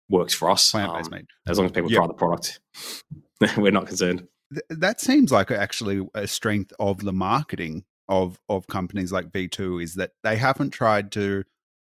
[0.10, 0.72] works for us.
[0.72, 1.28] Plant-based um, meat.
[1.48, 2.00] As long as people yep.
[2.00, 2.60] try the product,
[3.58, 4.28] we're not concerned.
[4.52, 9.82] Th- that seems like actually a strength of the marketing of of companies like V2
[9.82, 11.44] is that they haven't tried to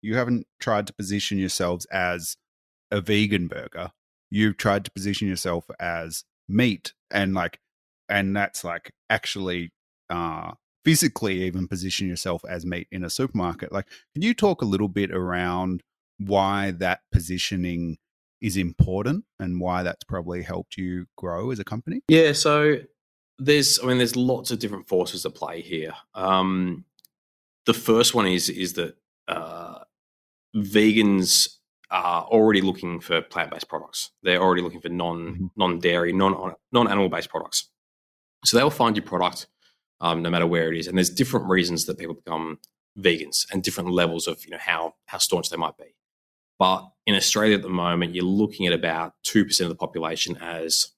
[0.03, 2.37] you haven't tried to position yourselves as
[2.91, 3.93] a vegan burger.
[4.31, 7.61] You've tried to position yourself as meat and like
[8.09, 9.73] and that's like actually
[10.11, 10.53] uh
[10.85, 13.71] physically even position yourself as meat in a supermarket.
[13.71, 15.83] Like can you talk a little bit around
[16.19, 17.99] why that positioning
[18.41, 22.01] is important and why that's probably helped you grow as a company?
[22.09, 22.79] Yeah, so
[23.39, 25.93] there's I mean there's lots of different forces at play here.
[26.15, 26.85] Um,
[27.67, 28.97] the first one is is that
[29.29, 29.81] uh,
[30.57, 31.49] vegans
[31.91, 34.11] are already looking for plant based products.
[34.23, 35.47] They're already looking for non mm-hmm.
[35.57, 37.69] non dairy, non non animal based products.
[38.45, 39.47] So they'll find your product
[40.01, 40.87] um, no matter where it is.
[40.87, 42.59] And there's different reasons that people become
[42.99, 45.95] vegans and different levels of you know how how staunch they might be.
[46.59, 50.93] But in Australia at the moment, you're looking at about 2% of the population as,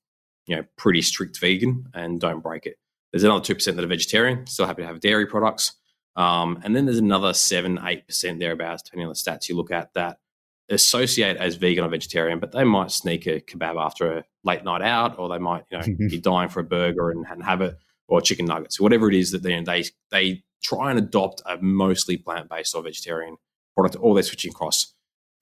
[0.49, 2.77] you know, pretty strict vegan and don't break it.
[3.13, 5.75] There's another 2% that are vegetarian, still happy to have dairy products.
[6.17, 9.95] Um, and then there's another 7 8% thereabouts, depending on the stats you look at,
[9.95, 10.19] that
[10.69, 14.83] associate as vegan or vegetarian, but they might sneak a kebab after a late night
[14.83, 17.77] out, or they might, you know, be dying for a burger and, and have it,
[18.09, 22.17] or chicken nuggets, whatever it is that they, they, they try and adopt a mostly
[22.17, 23.37] plant based or vegetarian
[23.75, 24.93] product, or they're switching across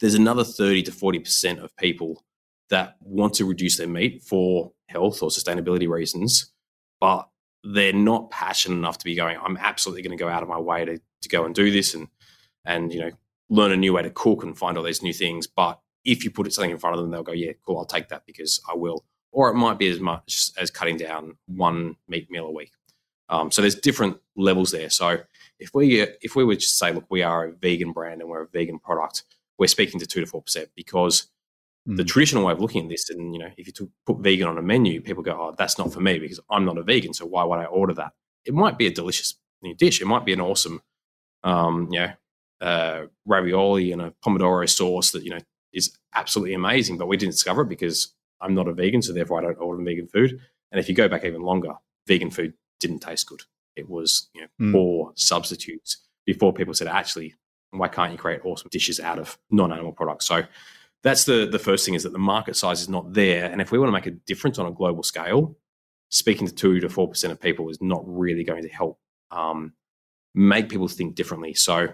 [0.01, 2.25] there's another 30 to 40% of people
[2.71, 6.53] that want to reduce their meat for health or sustainability reasons,
[7.01, 7.29] but
[7.65, 10.59] they're not passionate enough to be going, I'm absolutely going to go out of my
[10.59, 12.09] way to, to go and do this and,
[12.65, 13.11] and, you know,
[13.49, 15.47] learn a new way to cook and find all these new things.
[15.47, 18.09] But if you put something in front of them, they'll go, yeah, cool, I'll take
[18.09, 19.05] that because I will.
[19.33, 22.73] Or it might be as much as cutting down one meat meal a week.
[23.29, 24.89] Um, so there's different levels there.
[24.89, 25.19] So
[25.59, 28.45] if we if we were to say, look, we are a vegan brand and we're
[28.45, 29.25] a vegan product,
[29.59, 31.29] we're speaking to two to four percent because
[31.87, 31.97] mm.
[31.97, 34.49] the traditional way of looking at this, and you know, if you took, put vegan
[34.49, 37.13] on a menu, people go, oh, that's not for me because I'm not a vegan.
[37.13, 38.13] So why would I order that?
[38.45, 40.01] It might be a delicious new dish.
[40.01, 40.81] It might be an awesome,
[41.43, 42.13] um, you know,
[42.61, 45.39] uh, ravioli and a pomodoro sauce that you know
[45.73, 46.99] is absolutely amazing.
[46.99, 49.83] But we didn't discover it because I'm not a vegan, so therefore I don't order
[49.83, 50.41] vegan food.
[50.73, 51.75] And if you go back even longer,
[52.07, 53.43] vegan food didn't taste good.
[53.77, 54.73] It was you know, mm.
[54.73, 57.35] poor substitutes before people said, actually,
[57.71, 60.27] why can't you create awesome dishes out of non-animal products?
[60.27, 60.43] So
[61.07, 63.45] that's the the first thing is that the market size is not there.
[63.45, 65.57] And if we want to make a difference on a global scale,
[66.09, 68.99] speaking to two to four percent of people is not really going to help
[69.31, 69.75] um,
[70.35, 71.55] make people think differently.
[71.55, 71.91] So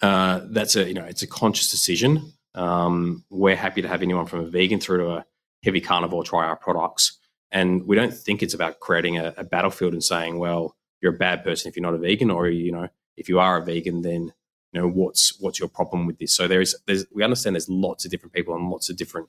[0.00, 2.32] uh, that's a you know it's a conscious decision.
[2.54, 5.26] Um, we're happy to have anyone from a vegan through to a
[5.64, 7.18] heavy carnivore try our products,
[7.50, 11.18] and we don't think it's about creating a, a battlefield and saying, well, you're a
[11.18, 14.02] bad person if you're not a vegan, or you know, if you are a vegan,
[14.02, 14.32] then
[14.72, 16.34] you know what's what's your problem with this.
[16.34, 19.28] So there is there's we understand there's lots of different people and lots of different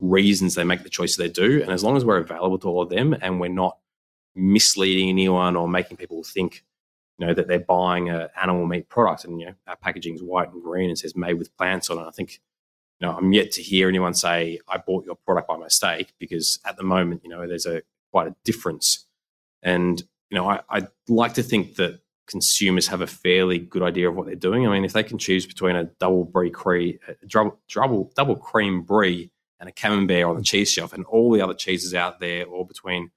[0.00, 2.82] reasons they make the choices they do, and as long as we're available to all
[2.82, 3.78] of them and we're not
[4.34, 6.64] misleading anyone or making people think
[7.18, 10.22] you know that they're buying an animal meat product and you know our packaging is
[10.22, 12.06] white and green and says made with plants on it.
[12.06, 12.40] I think
[13.00, 16.58] you know I'm yet to hear anyone say I bought your product by mistake because
[16.64, 19.06] at the moment you know there's a quite a difference
[19.62, 24.08] and you know, I, I like to think that consumers have a fairly good idea
[24.08, 24.66] of what they're doing.
[24.66, 28.82] I mean, if they can choose between a double brie cream, double, double, double cream
[28.82, 32.46] brie and a camembert on the cheese shelf, and all the other cheeses out there,
[32.46, 33.10] or between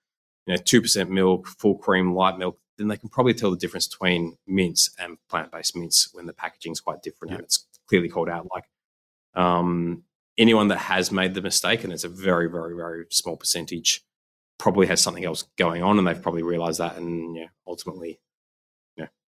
[0.45, 3.57] you know two percent milk, full cream, light milk, then they can probably tell the
[3.57, 7.35] difference between mince and plant-based mince when the packaging is quite different yeah.
[7.35, 8.47] and it's clearly called out.
[8.53, 8.65] Like
[9.35, 10.03] um,
[10.37, 14.03] anyone that has made the mistake, and it's a very, very, very small percentage,
[14.57, 18.19] probably has something else going on and they've probably realized that and you know, ultimately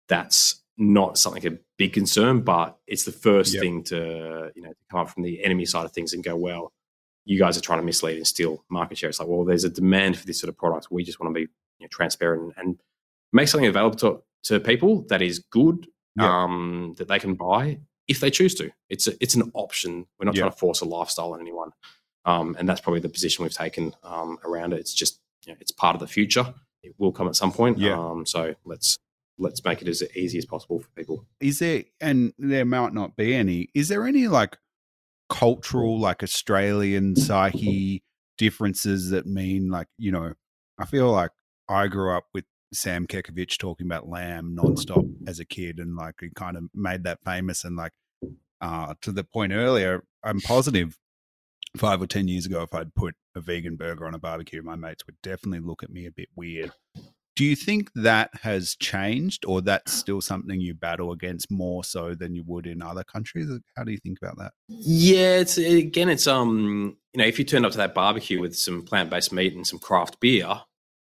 [0.08, 3.62] that's not something a big concern but it's the first yep.
[3.62, 6.72] thing to you know come up from the enemy side of things and go well
[7.26, 9.70] you guys are trying to mislead and steal market share it's like well there's a
[9.70, 12.80] demand for this sort of product we just want to be you know, transparent and
[13.34, 16.26] make something available to, to people that is good yep.
[16.26, 20.26] um, that they can buy if they choose to it's a, it's an option we're
[20.26, 20.44] not yep.
[20.44, 21.72] trying to force a lifestyle on anyone
[22.28, 24.80] um, and that's probably the position we've taken um, around it.
[24.82, 26.54] It's just you know, it's part of the future.
[26.84, 27.80] It will come at some point.
[27.80, 27.98] Yeah.
[27.98, 29.00] Um, so let's
[29.38, 31.26] let's make it as easy as possible for people.
[31.40, 33.70] Is there and there might not be any.
[33.74, 34.58] Is there any like
[35.30, 38.04] cultural, like Australian psyche
[38.38, 40.34] differences that mean like you know?
[40.80, 41.32] I feel like
[41.68, 46.16] I grew up with Sam Kekovich talking about lamb nonstop as a kid, and like
[46.22, 47.64] he kind of made that famous.
[47.64, 47.94] And like
[48.62, 50.98] uh, to the point earlier, I'm positive
[51.76, 54.76] five or ten years ago, if I'd put a vegan burger on a barbecue, my
[54.76, 56.72] mates would definitely look at me a bit weird.
[57.38, 62.16] Do you think that has changed, or that's still something you battle against more so
[62.16, 63.48] than you would in other countries?
[63.78, 64.54] How do you think about that?
[64.68, 68.58] Yeah, it's again, it's um, you know, if you turned up to that barbecue with
[68.58, 70.48] some plant based meat and some craft beer,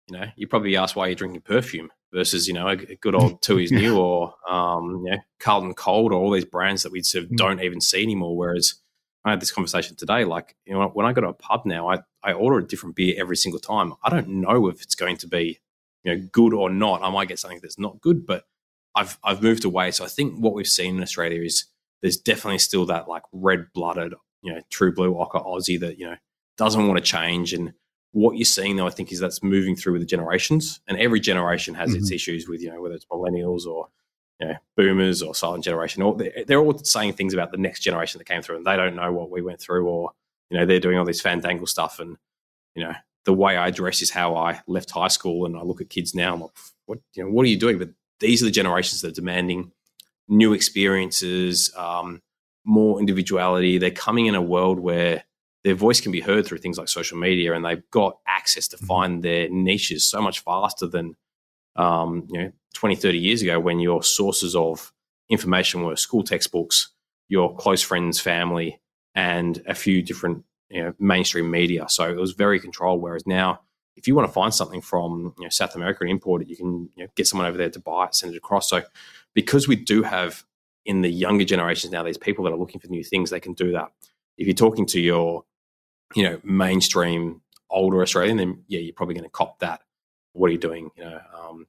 [0.10, 3.42] you know, you probably ask why you're drinking perfume versus you know a good old
[3.44, 7.26] Tooheys New or um, you know Carlton Cold or all these brands that we sort
[7.26, 7.38] of mm.
[7.38, 8.36] don't even see anymore.
[8.36, 8.74] Whereas
[9.26, 10.24] I had this conversation today.
[10.24, 12.96] Like, you know, when I go to a pub now, I, I order a different
[12.96, 13.94] beer every single time.
[14.04, 15.60] I don't know if it's going to be,
[16.06, 17.02] you know, good or not.
[17.02, 18.46] I might get something that's not good, but
[18.96, 19.92] I've I've moved away.
[19.92, 21.66] So I think what we've seen in Australia is
[22.02, 26.06] there's definitely still that like red blooded, you know, true blue ochre Aussie that, you
[26.06, 26.16] know,
[26.58, 27.54] doesn't want to change.
[27.54, 27.74] And
[28.12, 30.80] what you're seeing though, I think, is that's moving through with the generations.
[30.88, 32.00] And every generation has mm-hmm.
[32.00, 33.90] its issues with, you know, whether it's millennials or
[34.40, 38.20] you know, boomers or silent generation, all they're all saying things about the next generation
[38.20, 40.12] that came through, and they don't know what we went through, or
[40.50, 42.18] you know, they're doing all this fandangle stuff, and
[42.76, 42.94] you know,
[43.26, 46.14] the way I dress is how I left high school, and I look at kids
[46.14, 46.52] now, I'm like,
[46.86, 47.80] what, you know, what are you doing?
[47.80, 49.72] But these are the generations that are demanding
[50.28, 52.22] new experiences, um,
[52.64, 53.78] more individuality.
[53.78, 55.24] They're coming in a world where
[55.64, 58.78] their voice can be heard through things like social media, and they've got access to
[58.78, 58.86] mm-hmm.
[58.86, 61.16] find their niches so much faster than
[61.76, 64.94] um, you know 20, 30 years ago when your sources of
[65.30, 66.90] information were school textbooks,
[67.28, 68.80] your close friends, family,
[69.16, 71.86] and a few different you know, mainstream media.
[71.90, 73.02] So it was very controlled.
[73.02, 73.62] Whereas now,
[73.96, 76.58] if you want to find something from you know, South America and import it, you
[76.58, 78.70] can you know, get someone over there to buy it, send it across.
[78.70, 78.84] So
[79.34, 80.44] because we do have
[80.86, 83.54] in the younger generations now these people that are looking for new things, they can
[83.54, 83.92] do that.
[84.38, 85.46] If you're talking to your
[86.14, 89.82] you know mainstream older Australian, then yeah, you're probably going to cop that.
[90.34, 90.92] What are you doing?
[90.98, 91.68] You know, um,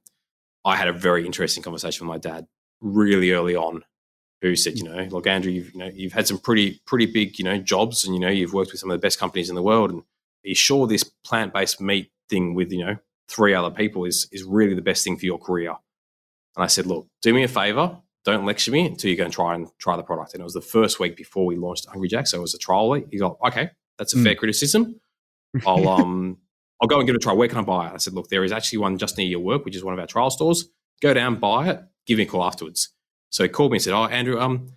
[0.65, 2.47] I had a very interesting conversation with my dad
[2.81, 3.83] really early on
[4.41, 7.39] who said, you know, look, Andrew, you've you know you've had some pretty pretty big
[7.39, 9.55] you know jobs, and you know you've worked with some of the best companies in
[9.55, 12.97] the world, and are you sure this plant based meat thing with you know
[13.27, 15.75] three other people is is really the best thing for your career?
[16.55, 19.33] And I said, look, do me a favor, don't lecture me until you go and
[19.33, 20.33] try and try the product.
[20.33, 22.57] And it was the first week before we launched Hungry Jack, so it was a
[22.57, 23.05] trial week.
[23.11, 24.23] He got okay, that's a mm.
[24.23, 24.99] fair criticism.
[25.65, 26.37] I'll um
[26.81, 27.33] I'll go and give it a try.
[27.33, 27.93] Where can I buy it?
[27.93, 29.99] I said, look, there is actually one just near your work, which is one of
[29.99, 30.69] our trial stores.
[31.01, 32.93] Go down, buy it, give me a call afterwards.
[33.29, 34.67] So he called me and said, "Oh, Andrew, um,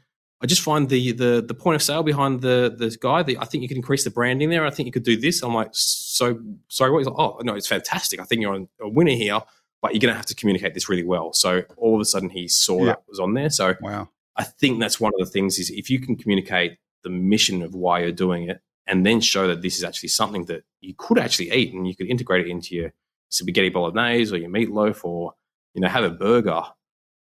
[0.42, 3.22] I just find the the the point of sale behind the the guy.
[3.22, 4.64] The, I think you could increase the branding there.
[4.64, 7.54] I think you could do this." I'm like, "So sorry, what?" He's like, "Oh, no,
[7.54, 8.20] it's fantastic.
[8.20, 9.40] I think you're a winner here,
[9.82, 12.30] but you're going to have to communicate this really well." So all of a sudden,
[12.30, 12.86] he saw yeah.
[12.86, 13.50] that was on there.
[13.50, 17.10] So wow, I think that's one of the things is if you can communicate the
[17.10, 20.64] mission of why you're doing it, and then show that this is actually something that
[20.80, 22.92] you could actually eat and you could integrate it into your
[23.28, 25.34] spaghetti bolognese or your meatloaf or
[25.74, 26.62] you know have a burger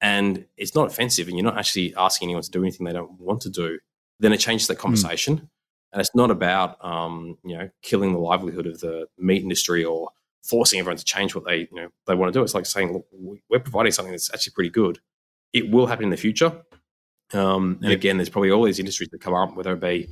[0.01, 3.21] and it's not offensive and you're not actually asking anyone to do anything they don't
[3.21, 3.79] want to do,
[4.19, 4.83] then it changes that hmm.
[4.83, 5.37] conversation.
[5.37, 5.49] Mm.
[5.93, 10.11] And it's not about um, you know killing the livelihood of the meat industry or
[10.43, 12.45] forcing everyone to change what they you know they want to do.
[12.45, 13.07] It's like saying, look,
[13.51, 15.01] we're providing something that's actually pretty good.
[15.53, 16.63] It will happen in the future.
[17.33, 20.09] Um, and again, there's probably all these industries that come up, whether it be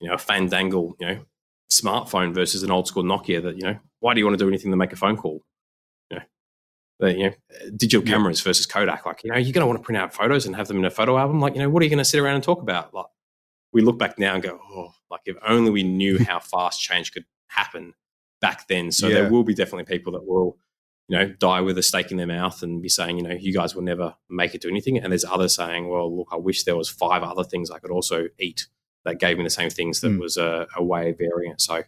[0.00, 1.24] you know a fandangle, you know,
[1.70, 3.42] smartphone versus an old school Nokia.
[3.42, 5.40] That you know, why do you want to do anything to make a phone call?
[7.02, 7.34] The you know
[7.76, 8.50] digital cameras yeah.
[8.50, 9.04] versus Kodak.
[9.04, 10.84] Like you know, you're going to want to print out photos and have them in
[10.84, 11.40] a photo album.
[11.40, 12.94] Like you know, what are you going to sit around and talk about?
[12.94, 13.06] Like
[13.72, 17.12] we look back now and go, oh, like if only we knew how fast change
[17.12, 17.94] could happen
[18.40, 18.92] back then.
[18.92, 19.14] So yeah.
[19.14, 20.58] there will be definitely people that will
[21.08, 23.52] you know die with a steak in their mouth and be saying, you know, you
[23.52, 24.96] guys will never make it to anything.
[24.98, 27.90] And there's others saying, well, look, I wish there was five other things I could
[27.90, 28.68] also eat
[29.04, 30.20] that gave me the same things that mm.
[30.20, 31.60] was a, a way of varying it.
[31.60, 31.82] So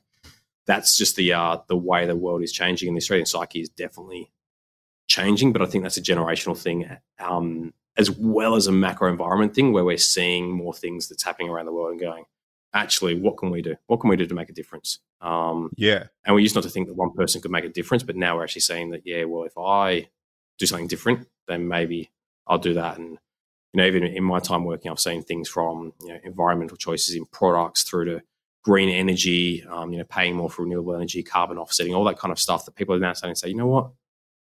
[0.66, 3.68] that's just the uh, the way the world is changing, and the Australian psyche is
[3.68, 4.30] definitely
[5.14, 9.54] changing, but I think that's a generational thing, um, as well as a macro environment
[9.54, 12.24] thing where we're seeing more things that's happening around the world and going,
[12.72, 13.76] actually, what can we do?
[13.86, 14.98] What can we do to make a difference?
[15.20, 16.04] Um, yeah.
[16.24, 18.36] And we used not to think that one person could make a difference, but now
[18.36, 20.08] we're actually saying that, yeah, well, if I
[20.58, 22.10] do something different, then maybe
[22.46, 22.98] I'll do that.
[22.98, 23.10] And,
[23.72, 27.14] you know, even in my time working, I've seen things from, you know, environmental choices
[27.14, 28.22] in products through to
[28.64, 32.32] green energy, um, you know, paying more for renewable energy, carbon offsetting, all that kind
[32.32, 33.90] of stuff that people are now starting to say, you know what,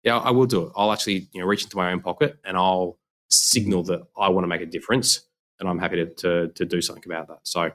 [0.02, 0.72] yeah, I will do it.
[0.76, 4.44] I'll actually, you know, reach into my own pocket and I'll signal that I want
[4.44, 5.20] to make a difference,
[5.58, 7.40] and I'm happy to to, to do something about that.
[7.44, 7.70] So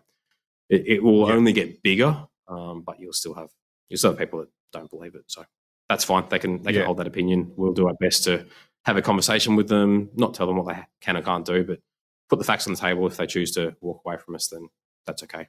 [0.69, 1.35] it, it will yeah.
[1.35, 3.49] only get bigger, um, but you'll still have
[3.89, 5.23] you'll still have people that don't believe it.
[5.27, 5.45] So
[5.89, 6.25] that's fine.
[6.29, 7.51] They can they can hold that opinion.
[7.55, 8.45] We'll do our best to
[8.85, 11.79] have a conversation with them, not tell them what they can or can't do, but
[12.29, 13.05] put the facts on the table.
[13.07, 14.67] If they choose to walk away from us, then
[15.05, 15.47] that's okay.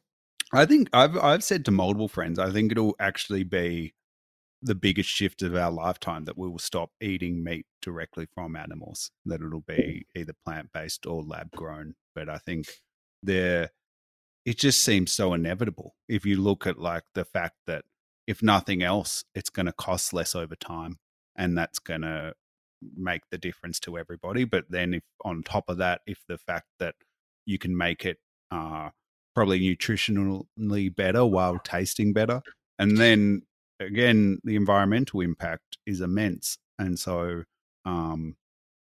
[0.53, 3.95] I think I've I've said to multiple friends, I think it'll actually be
[4.62, 9.11] the biggest shift of our lifetime that we will stop eating meat directly from animals
[9.25, 12.66] that it'll be either plant-based or lab grown but i think
[13.23, 13.71] there
[14.47, 15.97] it just seems so inevitable.
[16.09, 17.85] If you look at like the fact that
[18.27, 20.99] if nothing else it's going to cost less over time
[21.37, 22.33] and that's going to
[22.97, 24.45] make the difference to everybody.
[24.45, 26.95] But then if on top of that if the fact that
[27.45, 28.19] you can make it
[28.53, 28.90] uh
[29.35, 32.40] probably nutritionally better while tasting better
[32.79, 33.42] and then
[33.81, 36.59] again, the environmental impact is immense.
[36.79, 37.45] And so
[37.85, 38.37] um,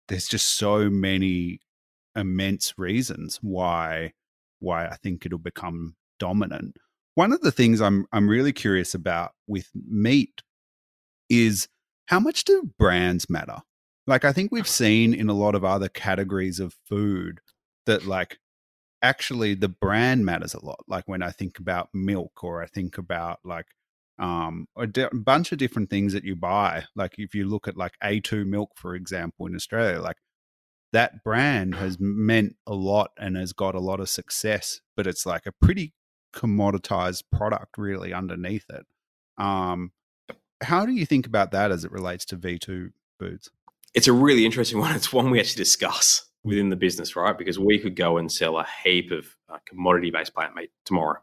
[0.08, 1.60] there's just so many
[2.16, 4.14] immense reasons why
[4.60, 6.78] why I think it'll become dominant.
[7.16, 10.42] One of the things I'm I'm really curious about with meat
[11.30, 11.68] is
[12.08, 13.60] how much do brands matter?
[14.08, 17.40] Like I think we've seen in a lot of other categories of food
[17.86, 18.38] that like
[19.02, 20.84] actually the brand matters a lot.
[20.88, 23.68] Like when I think about milk or I think about like
[24.22, 26.86] um, a bunch of different things that you buy.
[26.96, 30.18] Like if you look at like A2 milk, for example, in Australia, like
[30.94, 35.26] that brand has meant a lot and has got a lot of success, but it's
[35.26, 35.94] like a pretty
[36.36, 38.86] commoditized product really underneath it.
[39.44, 39.92] Um,
[40.62, 43.50] how do you think about that as it relates to V2 foods?
[43.96, 44.96] It's a really interesting one.
[44.96, 47.36] It's one we actually discuss within the business, right?
[47.36, 51.22] Because we could go and sell a heap of uh, commodity based plant meat tomorrow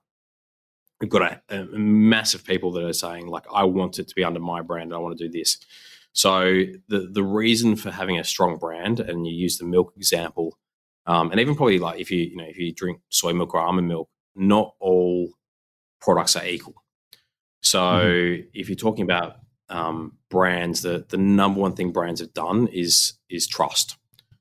[1.01, 4.25] we've got a, a, massive people that are saying like i want it to be
[4.25, 5.59] under my brand i want to do this.
[6.13, 10.59] So the the reason for having a strong brand and you use the milk example
[11.07, 13.61] um, and even probably like if you you know if you drink soy milk or
[13.61, 15.31] almond milk not all
[16.01, 16.75] products are equal.
[17.62, 18.49] So mm-hmm.
[18.55, 19.37] if you're talking about
[19.68, 23.97] um, brands the the number one thing brands have done is is trust.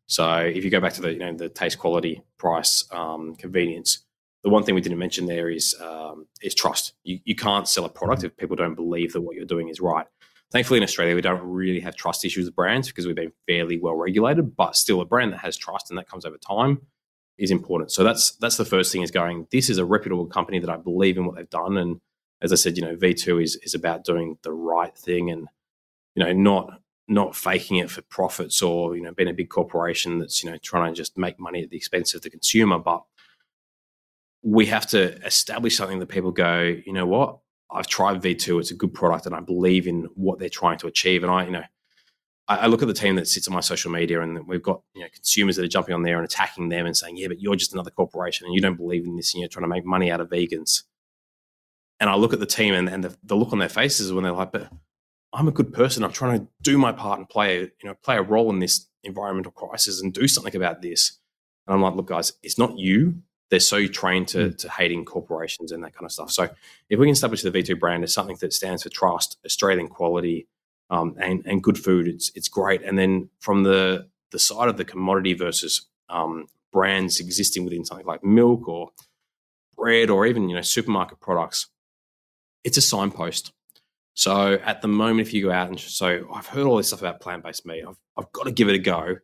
[0.07, 3.99] So if you go back to the you know the taste quality price um, convenience
[4.47, 6.93] the one thing we didn't mention there is um, is trust.
[7.03, 9.81] You, you can't sell a product if people don't believe that what you're doing is
[9.81, 10.07] right.
[10.53, 13.77] Thankfully, in Australia, we don't really have trust issues with brands because we've been fairly
[13.77, 16.79] well regulated, but still a brand that has trust and that comes over time
[17.37, 17.91] is important.
[17.91, 19.47] So that's that's the first thing is going.
[19.51, 21.99] This is a reputable company that I believe in what they've done, and
[22.41, 25.49] as I said, you know, V two is is about doing the right thing and
[26.15, 26.79] you know not
[27.09, 30.57] not faking it for profits or you know being a big corporation that's you know
[30.57, 33.03] trying to just make money at the expense of the consumer, but
[34.47, 37.39] we have to establish something that people go, you know what,
[37.69, 40.87] I've tried V2, it's a good product, and I believe in what they're trying to
[40.87, 41.21] achieve.
[41.21, 41.63] And I, you know,
[42.47, 44.83] I, I look at the team that sits on my social media, and we've got
[44.95, 47.41] you know consumers that are jumping on there and attacking them and saying, "Yeah, but
[47.41, 49.85] you're just another corporation, and you don't believe in this, and you're trying to make
[49.85, 50.83] money out of vegans."
[51.99, 54.23] And I look at the team, and, and the, the look on their faces when
[54.23, 54.71] they're like, "But
[55.33, 56.05] I'm a good person.
[56.05, 58.87] I'm trying to do my part and play, you know, play a role in this
[59.03, 61.19] environmental crisis and do something about this."
[61.67, 64.57] And I'm like, "Look, guys, it's not you they're so trained to, mm.
[64.57, 66.31] to hating corporations and that kind of stuff.
[66.31, 66.49] So
[66.89, 70.47] if we can establish the V2 brand as something that stands for trust, Australian quality,
[70.89, 72.81] um, and, and good food, it's it's great.
[72.81, 78.05] And then from the the side of the commodity versus um, brands existing within something
[78.05, 78.91] like milk or
[79.75, 81.67] bread or even you know supermarket products,
[82.63, 83.51] it's a signpost.
[84.13, 87.01] So at the moment, if you go out and so I've heard all this stuff
[87.01, 89.17] about plant based meat, I've, I've got to give it a go.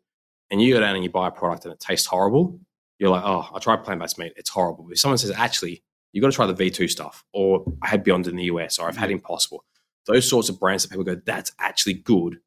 [0.51, 2.59] And you go down and you buy a product and it tastes horrible,
[2.99, 4.33] you're like, oh, I tried plant based meat.
[4.35, 4.85] It's horrible.
[4.85, 8.03] But If someone says, actually, you've got to try the V2 stuff, or I had
[8.03, 9.63] Beyond in the US, or I've had Impossible,
[10.05, 12.39] those sorts of brands that people go, that's actually good.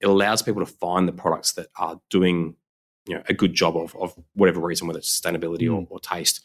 [0.00, 2.56] It allows people to find the products that are doing
[3.06, 5.74] you know, a good job of, of whatever reason, whether it's sustainability mm.
[5.74, 6.40] or, or taste.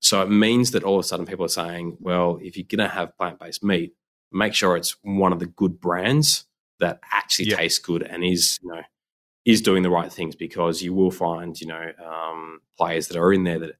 [0.00, 2.88] So it means that all of a sudden people are saying, well, if you're going
[2.88, 3.94] to have plant based meat,
[4.32, 6.44] make sure it's one of the good brands
[6.80, 7.58] that actually yep.
[7.58, 8.82] tastes good and is, you know,
[9.48, 13.32] is doing the right things because you will find, you know, um, players that are
[13.32, 13.76] in there that,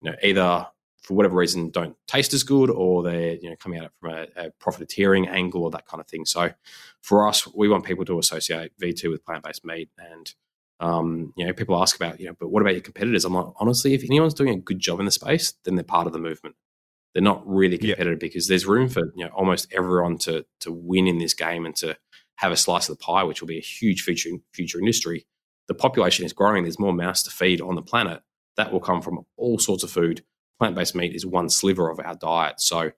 [0.00, 0.64] you know, either
[1.02, 4.12] for whatever reason don't taste as good or they're, you know, coming at it from
[4.12, 6.24] a, a profiteering angle or that kind of thing.
[6.24, 6.52] So
[7.02, 10.32] for us, we want people to associate V2 with plant-based meat and,
[10.78, 13.24] um, you know, people ask about, you know, but what about your competitors?
[13.24, 16.06] I'm like, honestly, if anyone's doing a good job in the space, then they're part
[16.06, 16.54] of the movement.
[17.12, 18.28] They're not really competitive yeah.
[18.28, 21.74] because there's room for you know almost everyone to to win in this game and
[21.76, 21.96] to
[22.38, 25.26] have a slice of the pie, which will be a huge future future industry.
[25.66, 26.62] The population is growing.
[26.62, 28.22] There's more mouths to feed on the planet.
[28.56, 30.24] That will come from all sorts of food.
[30.58, 32.60] Plant based meat is one sliver of our diet.
[32.60, 32.92] So,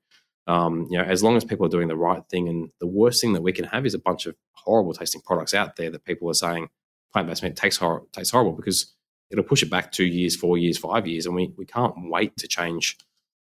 [0.47, 3.20] um, you know, as long as people are doing the right thing, and the worst
[3.20, 6.05] thing that we can have is a bunch of horrible tasting products out there that
[6.05, 6.68] people are saying
[7.12, 8.95] plant based meat tastes, hor- tastes horrible because
[9.30, 12.36] it'll push it back two years, four years, five years, and we, we can't wait
[12.36, 12.99] to change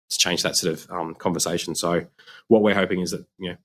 [0.09, 1.75] to change that sort of um, conversation.
[1.75, 2.05] So,
[2.47, 3.57] what we're hoping is that you know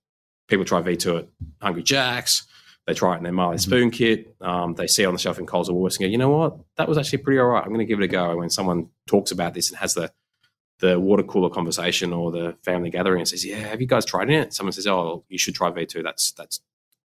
[0.49, 1.29] people try V2 at
[1.61, 2.47] Hungry Jack's.
[2.87, 3.71] They try it in their Marley mm-hmm.
[3.71, 4.37] Spoon kit.
[4.41, 6.31] Um, they see it on the shelf in Coles or Woolworths and go, you know
[6.31, 6.59] what?
[6.77, 7.63] That was actually pretty all right.
[7.63, 8.31] I'm going to give it a go.
[8.31, 10.13] And when someone talks about this and has the
[10.79, 14.29] the water cooler conversation or the family gathering and says, yeah, have you guys tried
[14.29, 14.53] it?
[14.53, 16.03] Someone says, oh, you should try V2.
[16.03, 16.61] That's that's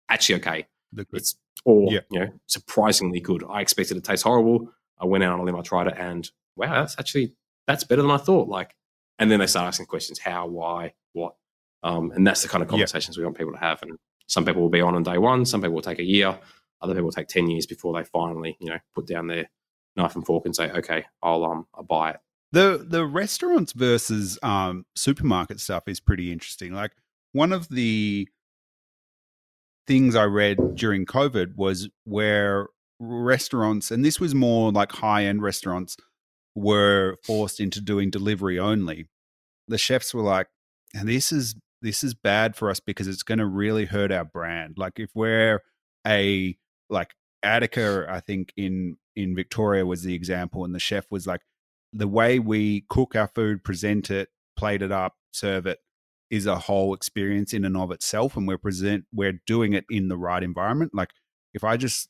[0.09, 0.67] actually okay.
[1.13, 1.35] It's
[1.65, 1.99] or yeah.
[2.09, 3.43] you know surprisingly good.
[3.49, 4.71] I expected it to taste horrible.
[4.99, 5.55] I went out on a limb.
[5.55, 7.35] I tried it, and wow, that's actually
[7.67, 8.47] that's better than I thought.
[8.47, 8.75] Like,
[9.19, 11.35] and then they start asking questions: how, why, what,
[11.84, 13.21] um, and that's the kind of conversations yeah.
[13.21, 13.82] we want people to have.
[13.82, 16.38] And some people will be on on day one, some people will take a year,
[16.82, 19.49] other people will take 10 years before they finally, you know, put down their
[19.95, 22.19] knife and fork and say, okay, I'll, um, I'll buy it.
[22.53, 26.73] The, the restaurants versus um, supermarket stuff is pretty interesting.
[26.73, 26.91] Like
[27.32, 28.27] one of the
[29.88, 32.67] things I read during COVID was where
[32.99, 35.97] restaurants, and this was more like high end restaurants,
[36.55, 39.07] were forced into doing delivery only.
[39.67, 40.47] The chefs were like,
[40.93, 44.25] and this is this is bad for us because it's going to really hurt our
[44.25, 44.75] brand.
[44.77, 45.61] Like if we're
[46.05, 46.57] a
[46.89, 47.13] like
[47.43, 51.41] Attica, I think in in Victoria was the example, and the chef was like,
[51.91, 55.79] the way we cook our food, present it, plate it up, serve it,
[56.29, 60.07] is a whole experience in and of itself, and we're present we're doing it in
[60.07, 60.93] the right environment.
[60.93, 61.09] Like
[61.53, 62.09] if I just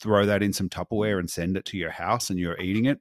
[0.00, 2.98] throw that in some Tupperware and send it to your house and you're eating it,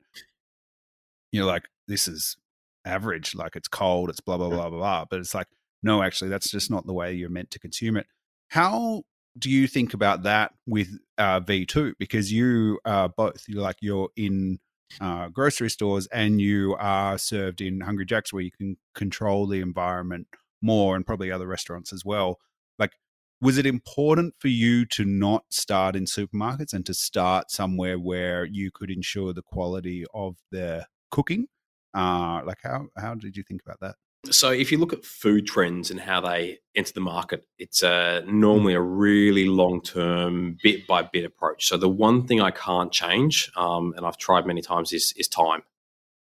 [1.32, 2.38] you're like, this is
[2.86, 5.06] average, like it's cold, it's blah blah blah blah blah.
[5.10, 5.48] But it's like
[5.84, 8.08] no, actually, that's just not the way you're meant to consume it.
[8.50, 9.04] How
[9.38, 11.94] do you think about that with uh, V2?
[11.98, 14.60] Because you are both, you're like you're in
[15.00, 19.62] uh, grocery stores and you are served in Hungry Jack's where you can control the
[19.62, 20.28] environment
[20.62, 22.40] more and probably other restaurants as well.
[22.78, 22.92] Like,
[23.40, 28.46] was it important for you to not start in supermarkets and to start somewhere where
[28.46, 31.48] you could ensure the quality of the cooking?
[31.94, 33.96] Uh, like, how, how did you think about that?
[34.30, 38.22] So, if you look at food trends and how they enter the market, it's uh,
[38.28, 41.68] normally a really long term, bit by bit approach.
[41.68, 45.28] So, the one thing I can't change, um, and I've tried many times, is, is
[45.28, 45.64] time.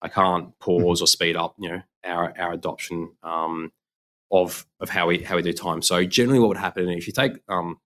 [0.03, 3.73] I can't pause or speed up, you know, our our adoption um,
[4.31, 5.81] of of how we how we do time.
[5.81, 7.81] So, generally, what would happen if you take, um,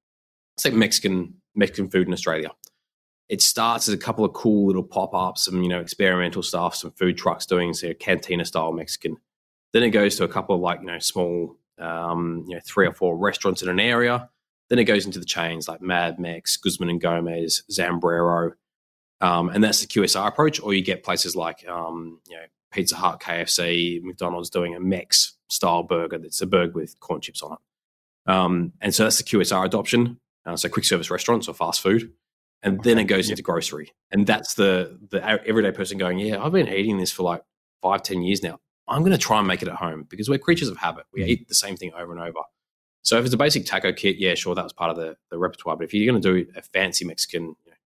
[0.57, 2.51] say, Mexican Mexican food in Australia,
[3.29, 6.75] it starts as a couple of cool little pop ups, some you know experimental stuff,
[6.75, 9.17] some food trucks doing say cantina style Mexican.
[9.73, 12.87] Then it goes to a couple of like you know small, um, you know three
[12.87, 14.29] or four restaurants in an area.
[14.69, 18.53] Then it goes into the chains like Mad Mex, Guzman and Gomez, Zambrero,
[19.21, 20.61] um, and that's the QSR approach.
[20.61, 25.37] Or you get places like um, you know Pizza Hut, KFC, McDonald's doing a Mex
[25.49, 28.31] style burger that's a burger with corn chips on it.
[28.31, 30.21] Um, and so that's the QSR adoption.
[30.47, 32.13] Uh, so quick service restaurants or fast food
[32.63, 36.53] and then it goes into grocery and that's the the everyday person going yeah i've
[36.53, 37.43] been eating this for like
[37.83, 38.59] five ten years now
[38.91, 41.21] i'm going to try and make it at home because we're creatures of habit we
[41.21, 41.31] mm-hmm.
[41.31, 42.41] eat the same thing over and over
[43.03, 45.39] so if it's a basic taco kit yeah sure that was part of the, the
[45.39, 47.77] repertoire but if you're going to do a fancy mexican you, know,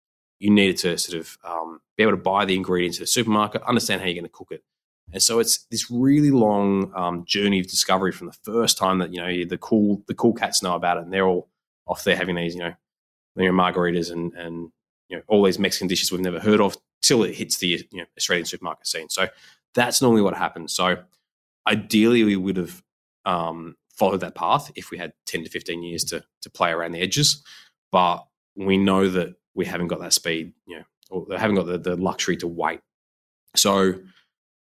[0.41, 3.63] you needed to sort of um, be able to buy the ingredients at the supermarket
[3.63, 4.63] understand how you're going to cook it
[5.13, 9.13] and so it's this really long um, journey of discovery from the first time that
[9.13, 11.49] you know the cool the cool cats know about it and they're all
[11.87, 12.75] off there having these you know
[13.37, 14.71] you know, margaritas and and
[15.09, 17.99] you know all these Mexican dishes we've never heard of till it hits the you
[17.99, 19.09] know, Australian supermarket scene.
[19.09, 19.29] So
[19.75, 20.75] that's normally what happens.
[20.75, 20.99] So
[21.67, 22.83] ideally, we would have
[23.25, 26.93] um, followed that path if we had ten to fifteen years to to play around
[26.93, 27.43] the edges,
[27.91, 31.79] but we know that we haven't got that speed, you know, or haven't got the,
[31.79, 32.81] the luxury to wait.
[33.57, 33.95] So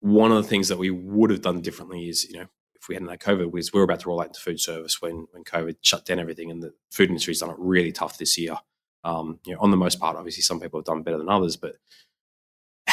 [0.02, 2.96] one of the things that we would have done differently is, you know, if we
[2.96, 5.44] hadn't had COVID, was we were about to roll out into food service when when
[5.44, 8.58] COVID shut down everything, and the food industry's done it really tough this year.
[9.04, 11.58] Um, you know, on the most part, obviously, some people have done better than others,
[11.58, 11.76] but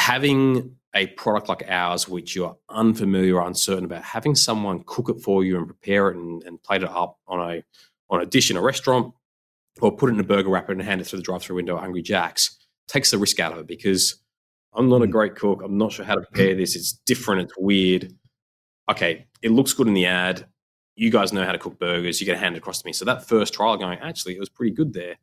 [0.07, 5.21] having a product like ours, which you're unfamiliar or uncertain about, having someone cook it
[5.21, 7.63] for you and prepare it and, and plate it up on a
[8.09, 9.13] on a dish in a restaurant,
[9.81, 11.81] or put it in a burger wrapper and hand it through the drive-through window at
[11.81, 14.15] Hungry Jack's takes the risk out of it because
[14.73, 15.11] I'm not a mm.
[15.11, 15.61] great cook.
[15.61, 16.75] I'm not sure how to prepare this.
[16.77, 17.41] It's different.
[17.41, 18.13] It's weird
[18.89, 20.47] okay, it looks good in the ad.
[20.95, 22.19] You guys know how to cook burgers.
[22.19, 22.93] You're going to hand it across to me.
[22.93, 25.17] So that first trial going, actually, it was pretty good there,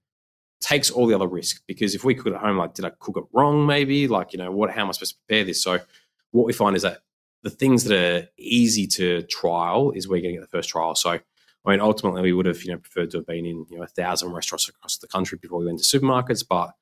[0.65, 1.62] takes all the other risk.
[1.67, 3.67] Because if we cook at home, like, did I cook it wrong?
[3.67, 4.71] Maybe, like, you know, what?
[4.71, 5.62] How am I supposed to prepare this?
[5.62, 5.79] So
[6.31, 7.03] what we find is that
[7.43, 10.71] the things that are easy to trial is where you're going to get the first
[10.71, 10.95] trial.
[10.95, 11.21] So
[11.65, 13.83] I mean, ultimately, we would have you know preferred to have been in you know
[13.83, 16.75] a thousand restaurants across the country before we went to supermarkets, but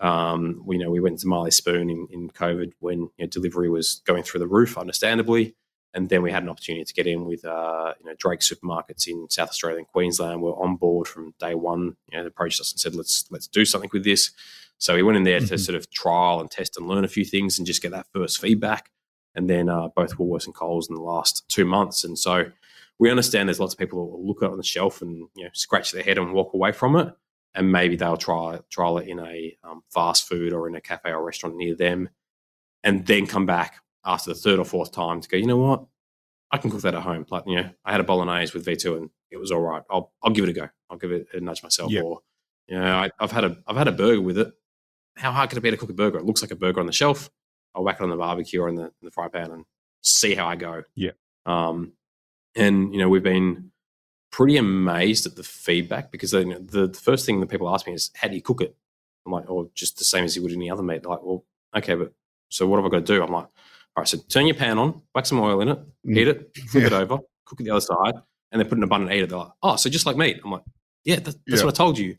[0.00, 3.26] um, we you know we went to Marley Spoon in, in COVID when you know,
[3.26, 5.54] delivery was going through the roof, understandably.
[5.94, 9.06] And then we had an opportunity to get in with uh, you know Drake supermarkets
[9.06, 10.42] in South Australia and Queensland.
[10.42, 11.96] We're on board from day one.
[12.10, 14.32] You know, they approached us and said, "Let's let's do something with this."
[14.78, 15.46] So we went in there mm-hmm.
[15.46, 18.08] to sort of trial and test and learn a few things and just get that
[18.12, 18.90] first feedback.
[19.36, 22.04] And then uh, both Woolworths and Coles in the last two months.
[22.04, 22.50] And so
[22.98, 25.28] we understand there's lots of people that will look at it on the shelf and
[25.34, 27.14] you know scratch their head and walk away from it,
[27.54, 31.10] and maybe they'll try trial it in a um, fast food or in a cafe
[31.10, 32.08] or restaurant near them,
[32.82, 35.84] and then come back after the third or fourth time to go, you know what,
[36.50, 37.26] I can cook that at home.
[37.30, 39.82] Like, you know, I had a bolognese with V2 and it was all right.
[39.90, 40.68] I'll, I'll give it a go.
[40.90, 41.90] I'll give it a nudge myself.
[41.90, 42.04] Yep.
[42.04, 42.20] Or,
[42.68, 44.52] you know, I, have had a, I've had a burger with it.
[45.16, 46.18] How hard could it be to cook a burger?
[46.18, 47.30] It looks like a burger on the shelf.
[47.74, 49.64] I'll whack it on the barbecue or in the, in the fry pan and
[50.02, 50.82] see how I go.
[50.94, 51.12] Yeah.
[51.46, 51.92] Um,
[52.54, 53.72] and, you know, we've been
[54.30, 57.94] pretty amazed at the feedback because the, the, the first thing that people ask me
[57.94, 58.76] is, how do you cook it?
[59.26, 61.02] I'm like, oh, just the same as you would any other meat.
[61.02, 61.44] They're like, well,
[61.76, 62.12] okay, but
[62.48, 63.22] so what have I got to do?
[63.22, 63.46] I'm like,
[63.96, 66.16] all right, so turn your pan on, whack some oil in it, mm.
[66.16, 66.86] heat it, flip yeah.
[66.86, 68.14] it over, cook it the other side,
[68.50, 69.28] and then put an in a bun and eat it.
[69.28, 70.40] They're like, oh, so just like meat.
[70.44, 70.62] I'm like,
[71.04, 71.64] yeah, that's, that's yeah.
[71.64, 72.16] what I told you.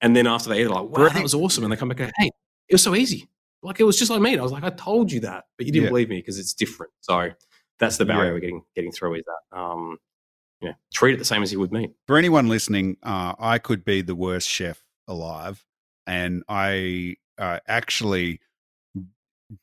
[0.00, 1.62] And then after they eat it, like, wow, that was awesome.
[1.64, 2.30] And they come back and go, hey,
[2.68, 3.28] it was so easy.
[3.62, 4.38] Like it was just like meat.
[4.38, 5.90] I was like, I told you that, but you didn't yeah.
[5.90, 6.92] believe me because it's different.
[7.00, 7.30] So
[7.78, 9.98] that's the barrier we're getting getting through is that um,
[10.60, 11.92] yeah, treat it the same as you would meat.
[12.06, 15.64] For anyone listening, uh, I could be the worst chef alive,
[16.06, 18.40] and I uh, actually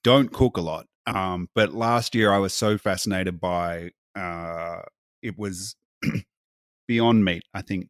[0.03, 0.88] don't cook a lot.
[1.10, 4.82] Um, but last year I was so fascinated by uh,
[5.22, 5.76] it was
[6.88, 7.89] Beyond Meat, I think,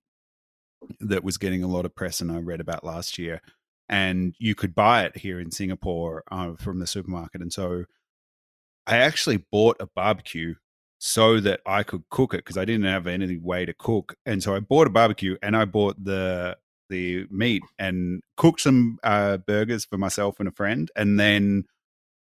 [1.02, 3.42] that was getting a lot of press, and I read about last year.
[3.90, 7.42] And you could buy it here in Singapore uh, from the supermarket.
[7.42, 7.86] And so
[8.88, 10.56] I actually bought a barbecue
[11.00, 14.16] so that I could cook it because I didn't have any way to cook.
[14.26, 16.58] And so I bought a barbecue and I bought the
[16.90, 21.66] the meat and cooked some uh, burgers for myself and a friend, and then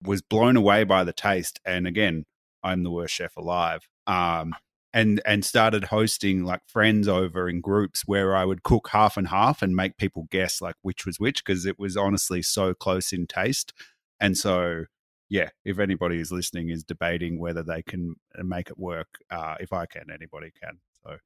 [0.05, 1.61] was blown away by the taste.
[1.65, 2.25] And again,
[2.63, 3.89] I'm the worst chef alive.
[4.07, 4.55] Um,
[4.93, 9.29] and and started hosting like friends over in groups where I would cook half and
[9.29, 13.13] half and make people guess like which was which because it was honestly so close
[13.13, 13.73] in taste.
[14.21, 14.85] And so
[15.29, 19.57] yeah, if anybody is listening is debating whether they can uh, make it work, uh,
[19.59, 20.79] if I can, anybody can.
[21.03, 21.17] So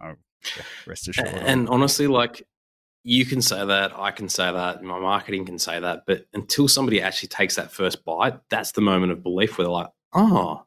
[0.00, 0.14] uh,
[0.56, 1.28] yeah, rest assured.
[1.28, 2.46] And honestly, like
[3.08, 6.66] you can say that, I can say that, my marketing can say that, but until
[6.66, 10.64] somebody actually takes that first bite, that's the moment of belief where they're like, oh,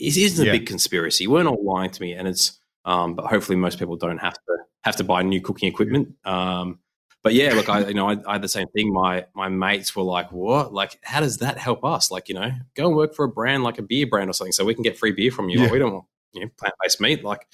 [0.00, 1.28] it isn't a big conspiracy.
[1.28, 2.58] Weren't all lying to me, and it's.
[2.84, 6.14] Um, but hopefully, most people don't have to have to buy new cooking equipment.
[6.24, 6.80] Um,
[7.22, 8.92] but yeah, look, I you know I, I, had the same thing.
[8.92, 10.72] My my mates were like, "What?
[10.72, 12.10] Like, how does that help us?
[12.10, 14.52] Like, you know, go and work for a brand like a beer brand or something,
[14.52, 15.58] so we can get free beer from you.
[15.58, 15.64] Yeah.
[15.64, 17.24] Like, we don't want you know plant based meat.
[17.24, 17.46] Like,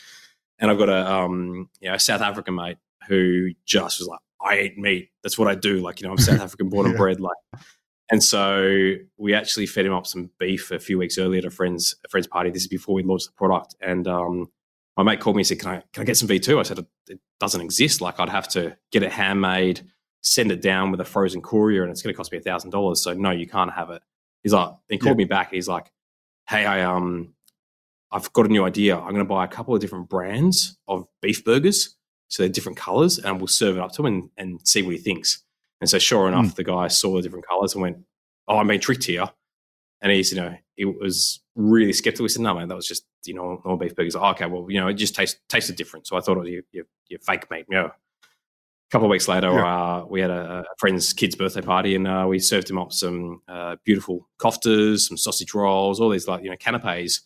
[0.59, 2.77] and I've got a um you know a South African mate
[3.09, 5.11] who just was like, I eat meat.
[5.23, 5.81] That's what I do.
[5.81, 7.21] Like, you know, I'm South African born and bred.
[7.21, 7.37] Like,
[8.11, 11.51] and so we actually fed him up some beef a few weeks earlier at a
[11.51, 12.51] friend's a friend's party.
[12.51, 14.51] This is before we launched the product, and um,
[14.97, 16.63] my mate called me and said, "Can I can I get some V 2 I
[16.63, 18.01] said, "It doesn't exist.
[18.01, 19.81] Like, I'd have to get it handmade,
[20.23, 22.71] send it down with a frozen courier, and it's going to cost me a thousand
[22.71, 23.03] dollars.
[23.03, 24.03] So no, you can't have it."
[24.43, 25.25] He's like, he called yeah.
[25.25, 25.51] me back.
[25.51, 25.91] he's like,
[26.47, 27.35] "Hey, I um,
[28.13, 28.97] I've got a new idea.
[28.97, 31.97] I'm going to buy a couple of different brands of beef burgers,
[32.35, 34.95] so they're different colors, and we'll serve it up to him and, and see what
[34.95, 35.45] he thinks."
[35.81, 36.55] And so, sure enough, mm.
[36.57, 37.99] the guy saw the different colors and went,
[38.49, 39.31] "Oh, I'm being tricked here."
[40.03, 42.25] And he's, you know, he was really skeptical.
[42.25, 44.67] He said, "No, man, that was just, you know, normal beef burgers." Oh, okay, well,
[44.69, 46.09] you know, it just tastes tasted different.
[46.09, 47.67] So I thought it was your, your, your fake meat.
[47.71, 47.93] You know, a
[48.91, 49.99] couple of weeks later, yeah.
[49.99, 52.93] uh, we had a, a, friend's kid's birthday party, and uh, we served him up
[52.93, 57.23] some uh, beautiful koftas, some sausage rolls, all these like you know canapes.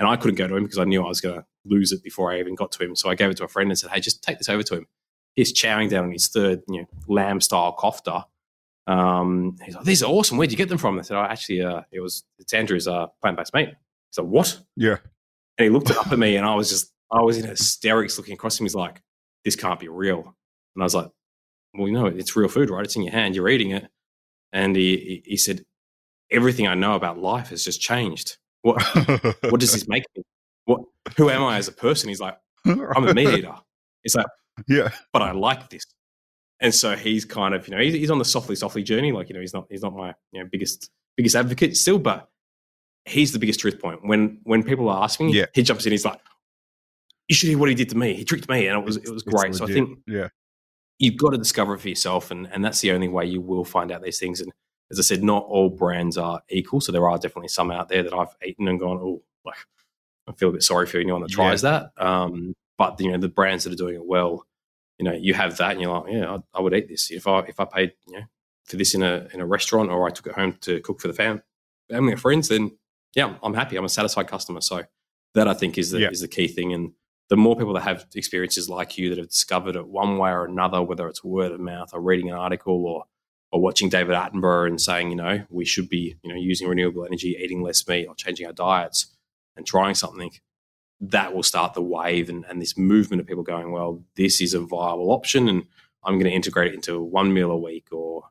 [0.00, 2.02] And I couldn't go to him because I knew I was going to lose it
[2.02, 2.96] before I even got to him.
[2.96, 4.78] So I gave it to a friend and said, "Hey, just take this over to
[4.78, 4.86] him."
[5.34, 8.24] he's chowing down on his third, you know, lamb style kofta.
[8.86, 10.36] Um, he's like, "These are awesome.
[10.36, 13.06] Where'd you get them from?" I said, "Oh, actually, uh, it was it's Andrew's uh,
[13.20, 14.96] plant based meat." He's like, "What?" Yeah.
[15.58, 18.34] And he looked up at me, and I was just, I was in hysterics, looking
[18.34, 18.64] across him.
[18.64, 19.02] He's like,
[19.44, 20.34] "This can't be real."
[20.74, 21.10] And I was like,
[21.74, 22.84] "Well, you know, it's real food, right?
[22.84, 23.34] It's in your hand.
[23.34, 23.88] You're eating it."
[24.52, 25.64] And he he, he said,
[26.30, 28.38] "Everything I know about life has just changed.
[28.62, 28.82] What
[29.50, 30.22] what does this make me?
[30.64, 30.80] What
[31.16, 33.54] who am I as a person?" He's like, "I'm a meat eater."
[34.04, 34.26] It's like,
[34.68, 34.90] yeah.
[35.12, 35.84] But I like this.
[36.60, 39.12] And so he's kind of, you know, he's, he's on the softly, softly journey.
[39.12, 42.28] Like, you know, he's not, he's not my, you know, biggest, biggest advocate still, but
[43.06, 44.04] he's the biggest truth point.
[44.04, 45.46] When, when people are asking, yeah.
[45.54, 46.20] he jumps in, he's like,
[47.28, 48.14] you should hear what he did to me.
[48.14, 48.66] He tricked me.
[48.66, 49.54] And it was, it was great.
[49.54, 50.28] So I think, yeah,
[50.98, 52.30] you've got to discover it for yourself.
[52.30, 54.40] And, and that's the only way you will find out these things.
[54.40, 54.52] And
[54.90, 56.80] as I said, not all brands are equal.
[56.80, 59.56] So there are definitely some out there that I've eaten and gone, oh, like,
[60.28, 61.88] I feel a bit sorry for anyone that tries yeah.
[61.96, 62.04] that.
[62.04, 64.46] Um, but you know, the brands that are doing it well,
[64.98, 67.26] you know, you have that and you're like, yeah, I, I, would eat this if
[67.26, 68.24] I if I paid you know
[68.64, 71.08] for this in a in a restaurant or I took it home to cook for
[71.08, 71.42] the fam,
[71.90, 72.48] family and friends.
[72.48, 72.76] Then
[73.14, 73.76] yeah, I'm happy.
[73.76, 74.60] I'm a satisfied customer.
[74.60, 74.84] So
[75.34, 76.10] that I think is the yeah.
[76.10, 76.72] is the key thing.
[76.72, 76.92] And
[77.28, 80.44] the more people that have experiences like you that have discovered it one way or
[80.44, 83.04] another, whether it's word of mouth or reading an article or
[83.52, 87.04] or watching David Attenborough and saying, you know, we should be, you know, using renewable
[87.04, 89.06] energy, eating less meat, or changing our diets
[89.56, 90.30] and trying something
[91.00, 94.54] that will start the wave and, and this movement of people going, well, this is
[94.54, 95.64] a viable option and
[96.04, 98.24] I'm going to integrate it into one meal a week or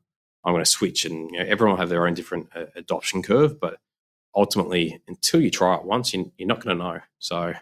[0.44, 1.06] I'm going to switch.
[1.06, 3.80] And you know, everyone will have their own different uh, adoption curve, but
[4.36, 7.00] ultimately, until you try it once, you, are not going to know.
[7.18, 7.54] So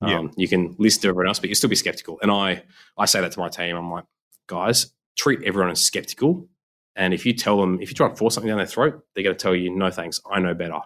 [0.00, 0.22] um, yeah.
[0.36, 2.18] you can listen to everyone else, but you'll still be skeptical.
[2.22, 2.62] And I,
[2.96, 3.76] I say that to my team.
[3.76, 4.04] I'm like,
[4.46, 6.48] guys, treat everyone as skeptical.
[6.96, 9.24] And if you tell them, if you try to force something down their throat, they're
[9.24, 10.80] going to tell you, no, thanks, I know better.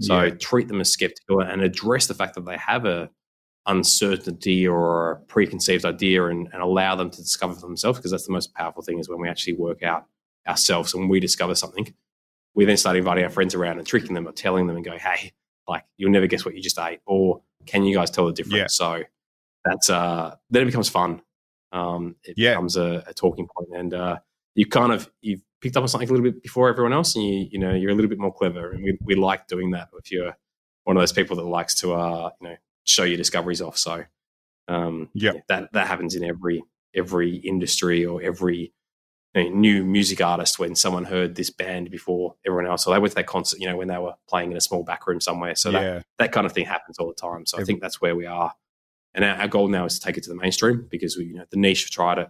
[0.00, 0.30] So yeah.
[0.30, 3.10] treat them as skeptical and address the fact that they have a
[3.66, 8.26] uncertainty or a preconceived idea and, and allow them to discover for themselves because that's
[8.26, 10.06] the most powerful thing is when we actually work out
[10.48, 11.92] ourselves and we discover something
[12.54, 14.96] we then start inviting our friends around and tricking them or telling them and go
[14.96, 15.30] hey
[15.68, 18.56] like you'll never guess what you just ate or can you guys tell the difference
[18.56, 18.66] yeah.
[18.66, 19.02] so
[19.64, 21.20] that's uh then it becomes fun
[21.72, 22.52] um it yeah.
[22.52, 24.18] becomes a, a talking point and uh
[24.54, 27.24] you kind of you've picked up on something a little bit before everyone else, and
[27.24, 29.88] you you know you're a little bit more clever, and we we like doing that.
[29.98, 30.36] If you're
[30.84, 34.04] one of those people that likes to uh you know show your discoveries off, so
[34.68, 36.62] um yeah, that that happens in every
[36.94, 38.72] every industry or every
[39.34, 42.84] you know, new music artist when someone heard this band before everyone else.
[42.84, 44.82] So they went to that concert, you know, when they were playing in a small
[44.82, 45.54] back room somewhere.
[45.54, 45.80] So yeah.
[45.80, 47.46] that, that kind of thing happens all the time.
[47.46, 48.52] So Every- I think that's where we are.
[49.14, 51.34] And our, our, goal now is to take it to the mainstream because we, you
[51.34, 52.28] know, the niche tried it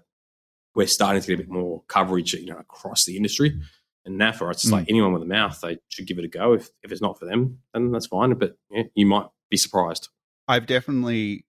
[0.74, 3.60] we're starting to get a bit more coverage, you know, across the industry.
[4.04, 4.72] And now for it's mm.
[4.72, 6.54] like anyone with a mouth, they should give it a go.
[6.54, 8.34] If if it's not for them, then that's fine.
[8.34, 10.08] But yeah, you might be surprised.
[10.48, 11.44] I've definitely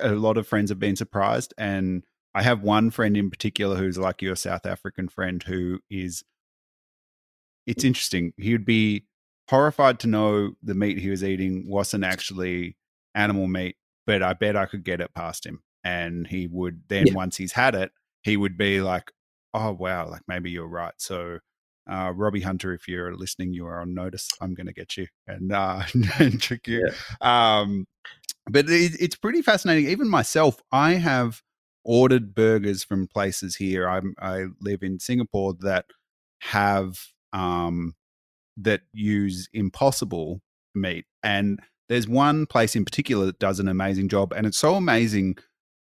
[0.00, 2.04] a lot of friends have been surprised, and
[2.34, 6.24] I have one friend in particular who's like your South African friend who is.
[7.66, 8.32] It's interesting.
[8.38, 9.04] He would be
[9.50, 12.76] horrified to know the meat he was eating wasn't actually
[13.14, 15.62] animal meat, but I bet I could get it past him.
[15.84, 17.14] And he would then, yeah.
[17.14, 17.92] once he's had it,
[18.22, 19.12] he would be like,
[19.54, 21.38] "Oh wow, like maybe you're right." So,
[21.90, 24.28] uh, Robbie Hunter, if you're listening, you are on notice.
[24.40, 25.82] I'm going to get you and uh,
[26.18, 26.88] and trick you.
[27.20, 27.60] Yeah.
[27.60, 27.86] Um,
[28.50, 29.88] but it, it's pretty fascinating.
[29.88, 31.42] Even myself, I have
[31.84, 33.88] ordered burgers from places here.
[33.88, 35.86] I'm, I live in Singapore that
[36.40, 36.98] have
[37.32, 37.94] um,
[38.56, 40.40] that use impossible
[40.74, 44.74] meat, and there's one place in particular that does an amazing job, and it's so
[44.74, 45.38] amazing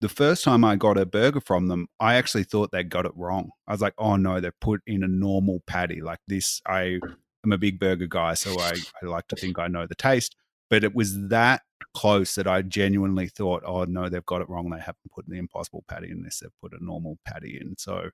[0.03, 3.13] the first time I got a burger from them, I actually thought they got it
[3.15, 3.51] wrong.
[3.69, 6.61] I was like, oh no, they put in a normal patty like this.
[6.67, 6.99] I
[7.45, 10.35] am a big burger guy, so I, I like to think I know the taste.
[10.69, 11.63] But it was that
[11.95, 14.71] close that I genuinely thought, oh no, they've got it wrong.
[14.71, 16.41] They haven't put the impossible patty in this.
[16.41, 17.77] They've put a normal patty in.
[17.79, 18.11] So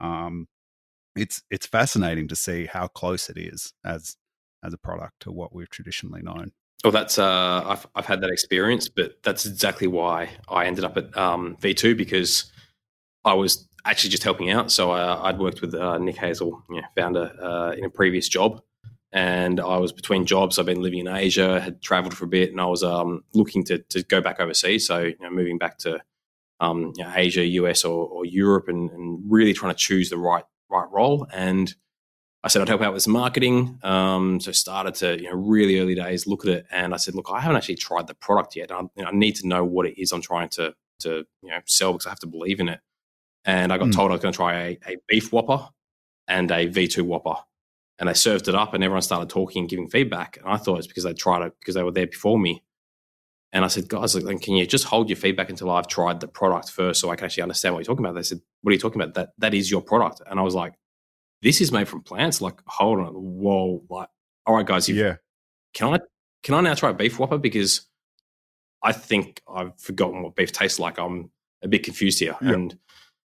[0.00, 0.46] um,
[1.16, 4.16] it's it's fascinating to see how close it is as
[4.62, 6.52] as a product to what we've traditionally known.
[6.84, 10.96] Well, that's uh, I've I've had that experience, but that's exactly why I ended up
[10.96, 12.50] at um, V2 because
[13.24, 14.72] I was actually just helping out.
[14.72, 16.62] So uh, I'd worked with uh, Nick Hazell,
[16.96, 18.62] founder, uh, in a previous job,
[19.12, 20.58] and I was between jobs.
[20.58, 23.64] I've been living in Asia, had travelled for a bit, and I was um, looking
[23.66, 24.86] to to go back overseas.
[24.86, 26.02] So you know, moving back to
[26.58, 30.18] um, you know, Asia, US, or, or Europe, and, and, really trying to choose the
[30.18, 31.26] right right role.
[31.32, 31.74] And
[32.44, 33.78] I said I'd help out with some marketing.
[33.82, 37.14] Um, so started to you know really early days look at it, and I said,
[37.14, 38.72] look, I haven't actually tried the product yet.
[38.72, 41.50] I, you know, I need to know what it is I'm trying to to you
[41.50, 42.80] know sell because I have to believe in it.
[43.44, 43.94] And I got mm.
[43.94, 45.68] told I was going to try a, a beef whopper
[46.28, 47.42] and a V2 whopper,
[47.98, 50.38] and they served it up, and everyone started talking and giving feedback.
[50.38, 52.62] And I thought it's because they tried it because they were there before me.
[53.52, 56.70] And I said, guys, can you just hold your feedback until I've tried the product
[56.70, 58.14] first, so I can actually understand what you're talking about?
[58.14, 59.14] They said, what are you talking about?
[59.14, 60.22] That that is your product.
[60.26, 60.74] And I was like,
[61.42, 62.40] this is made from plants.
[62.40, 64.08] Like, hold on, whoa, like,
[64.46, 65.16] all right, guys, yeah.
[65.74, 65.98] Can I
[66.42, 67.82] can I now try a beef whopper because
[68.82, 70.98] I think I've forgotten what beef tastes like.
[70.98, 71.30] I'm
[71.62, 72.52] a bit confused here, yeah.
[72.52, 72.78] and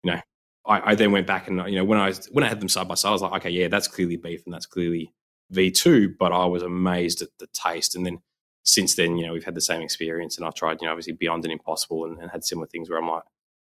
[0.03, 0.21] you know,
[0.67, 2.89] I, I, then went back and you know when I when I had them side
[2.89, 5.13] by side, I was like, okay, yeah, that's clearly beef and that's clearly
[5.51, 6.15] V two.
[6.19, 8.19] But I was amazed at the taste, and then
[8.65, 11.15] since then, you know, we've had the same experience, and I've tried, you know, obviously
[11.15, 13.25] Beyond and Impossible, and, and had similar things where I'm like,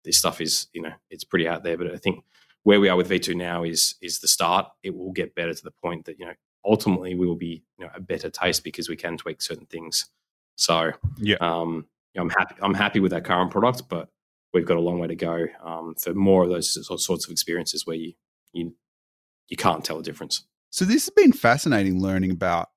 [0.04, 1.76] this stuff is, you know, it's pretty out there.
[1.76, 2.24] But I think
[2.64, 4.66] where we are with V2 now is is the start.
[4.82, 6.34] It will get better to the point that you know
[6.64, 10.10] ultimately we will be you know a better taste because we can tweak certain things.
[10.56, 11.86] So yeah, um,
[12.16, 12.54] I'm happy.
[12.60, 14.08] I'm happy with our current product, but
[14.52, 17.86] we've got a long way to go um, for more of those sorts of experiences
[17.86, 18.14] where you
[18.52, 18.74] you
[19.48, 20.44] you can't tell the difference.
[20.70, 22.70] So this has been fascinating learning about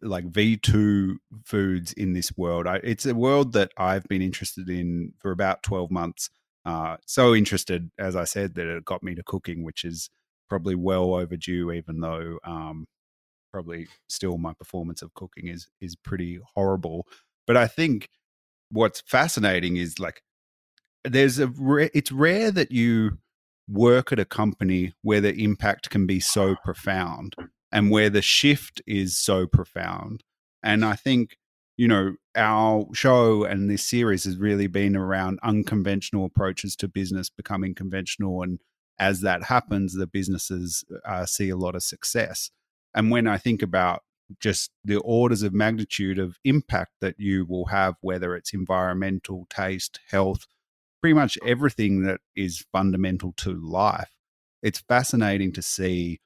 [0.00, 2.66] like V2 foods in this world.
[2.66, 6.30] I, it's a world that I've been interested in for about 12 months
[6.64, 10.08] uh, so interested, as I said, that it got me to cooking, which is
[10.48, 12.86] probably well overdue, even though um,
[13.52, 17.06] probably still my performance of cooking is is pretty horrible.
[17.46, 18.08] But I think
[18.70, 20.22] what's fascinating is like
[21.04, 21.52] there's a
[21.94, 23.18] it's rare that you
[23.68, 27.34] work at a company where the impact can be so profound
[27.72, 30.22] and where the shift is so profound.
[30.62, 31.36] And I think
[31.76, 37.28] you know, our show and this series has really been around unconventional approaches to business
[37.30, 38.42] becoming conventional.
[38.42, 38.60] And
[38.98, 42.50] as that happens, the businesses uh, see a lot of success.
[42.94, 44.02] And when I think about
[44.40, 50.00] just the orders of magnitude of impact that you will have, whether it's environmental, taste,
[50.10, 50.46] health,
[51.00, 54.10] pretty much everything that is fundamental to life,
[54.62, 56.20] it's fascinating to see,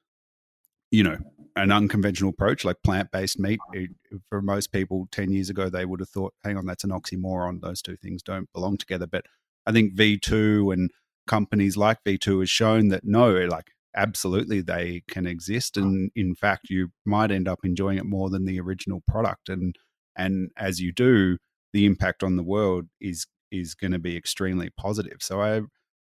[0.91, 1.17] you know,
[1.63, 3.89] an unconventional approach like plant-based meat it,
[4.29, 7.61] for most people 10 years ago they would have thought hang on that's an oxymoron.
[7.61, 9.07] Those two things don't belong together.
[9.07, 9.25] But
[9.65, 10.89] i think v2 and
[11.27, 15.77] companies like v2 has shown that no like absolutely they can exist.
[15.77, 19.49] And in fact you might end up enjoying it more than the original product.
[19.49, 19.75] And
[20.15, 21.37] and as you do
[21.73, 25.17] the impact on the world is is going to be extremely positive.
[25.21, 25.61] So i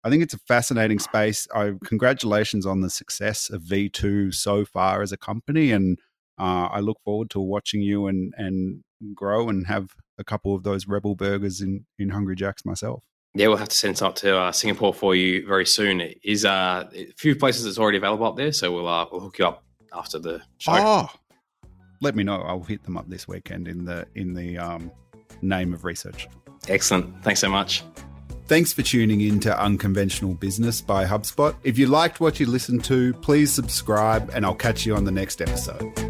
[0.03, 1.47] I think it's a fascinating space.
[1.55, 5.99] I congratulations on the success of V2 so far as a company, and
[6.39, 8.83] uh, I look forward to watching you and and
[9.15, 13.05] grow and have a couple of those Rebel burgers in in Hungry Jack's myself.
[13.35, 16.01] Yeah, we'll have to send some up to uh, Singapore for you very soon.
[16.01, 19.21] It is uh, a few places that's already available up there, so we'll uh, we'll
[19.21, 20.73] hook you up after the show.
[20.75, 21.11] Oh,
[22.01, 22.41] let me know.
[22.41, 24.91] I'll hit them up this weekend in the in the um,
[25.43, 26.29] name of research.
[26.69, 27.23] Excellent.
[27.23, 27.85] Thanks so much.
[28.51, 31.55] Thanks for tuning in to Unconventional Business by HubSpot.
[31.63, 35.13] If you liked what you listened to, please subscribe and I'll catch you on the
[35.13, 36.10] next episode.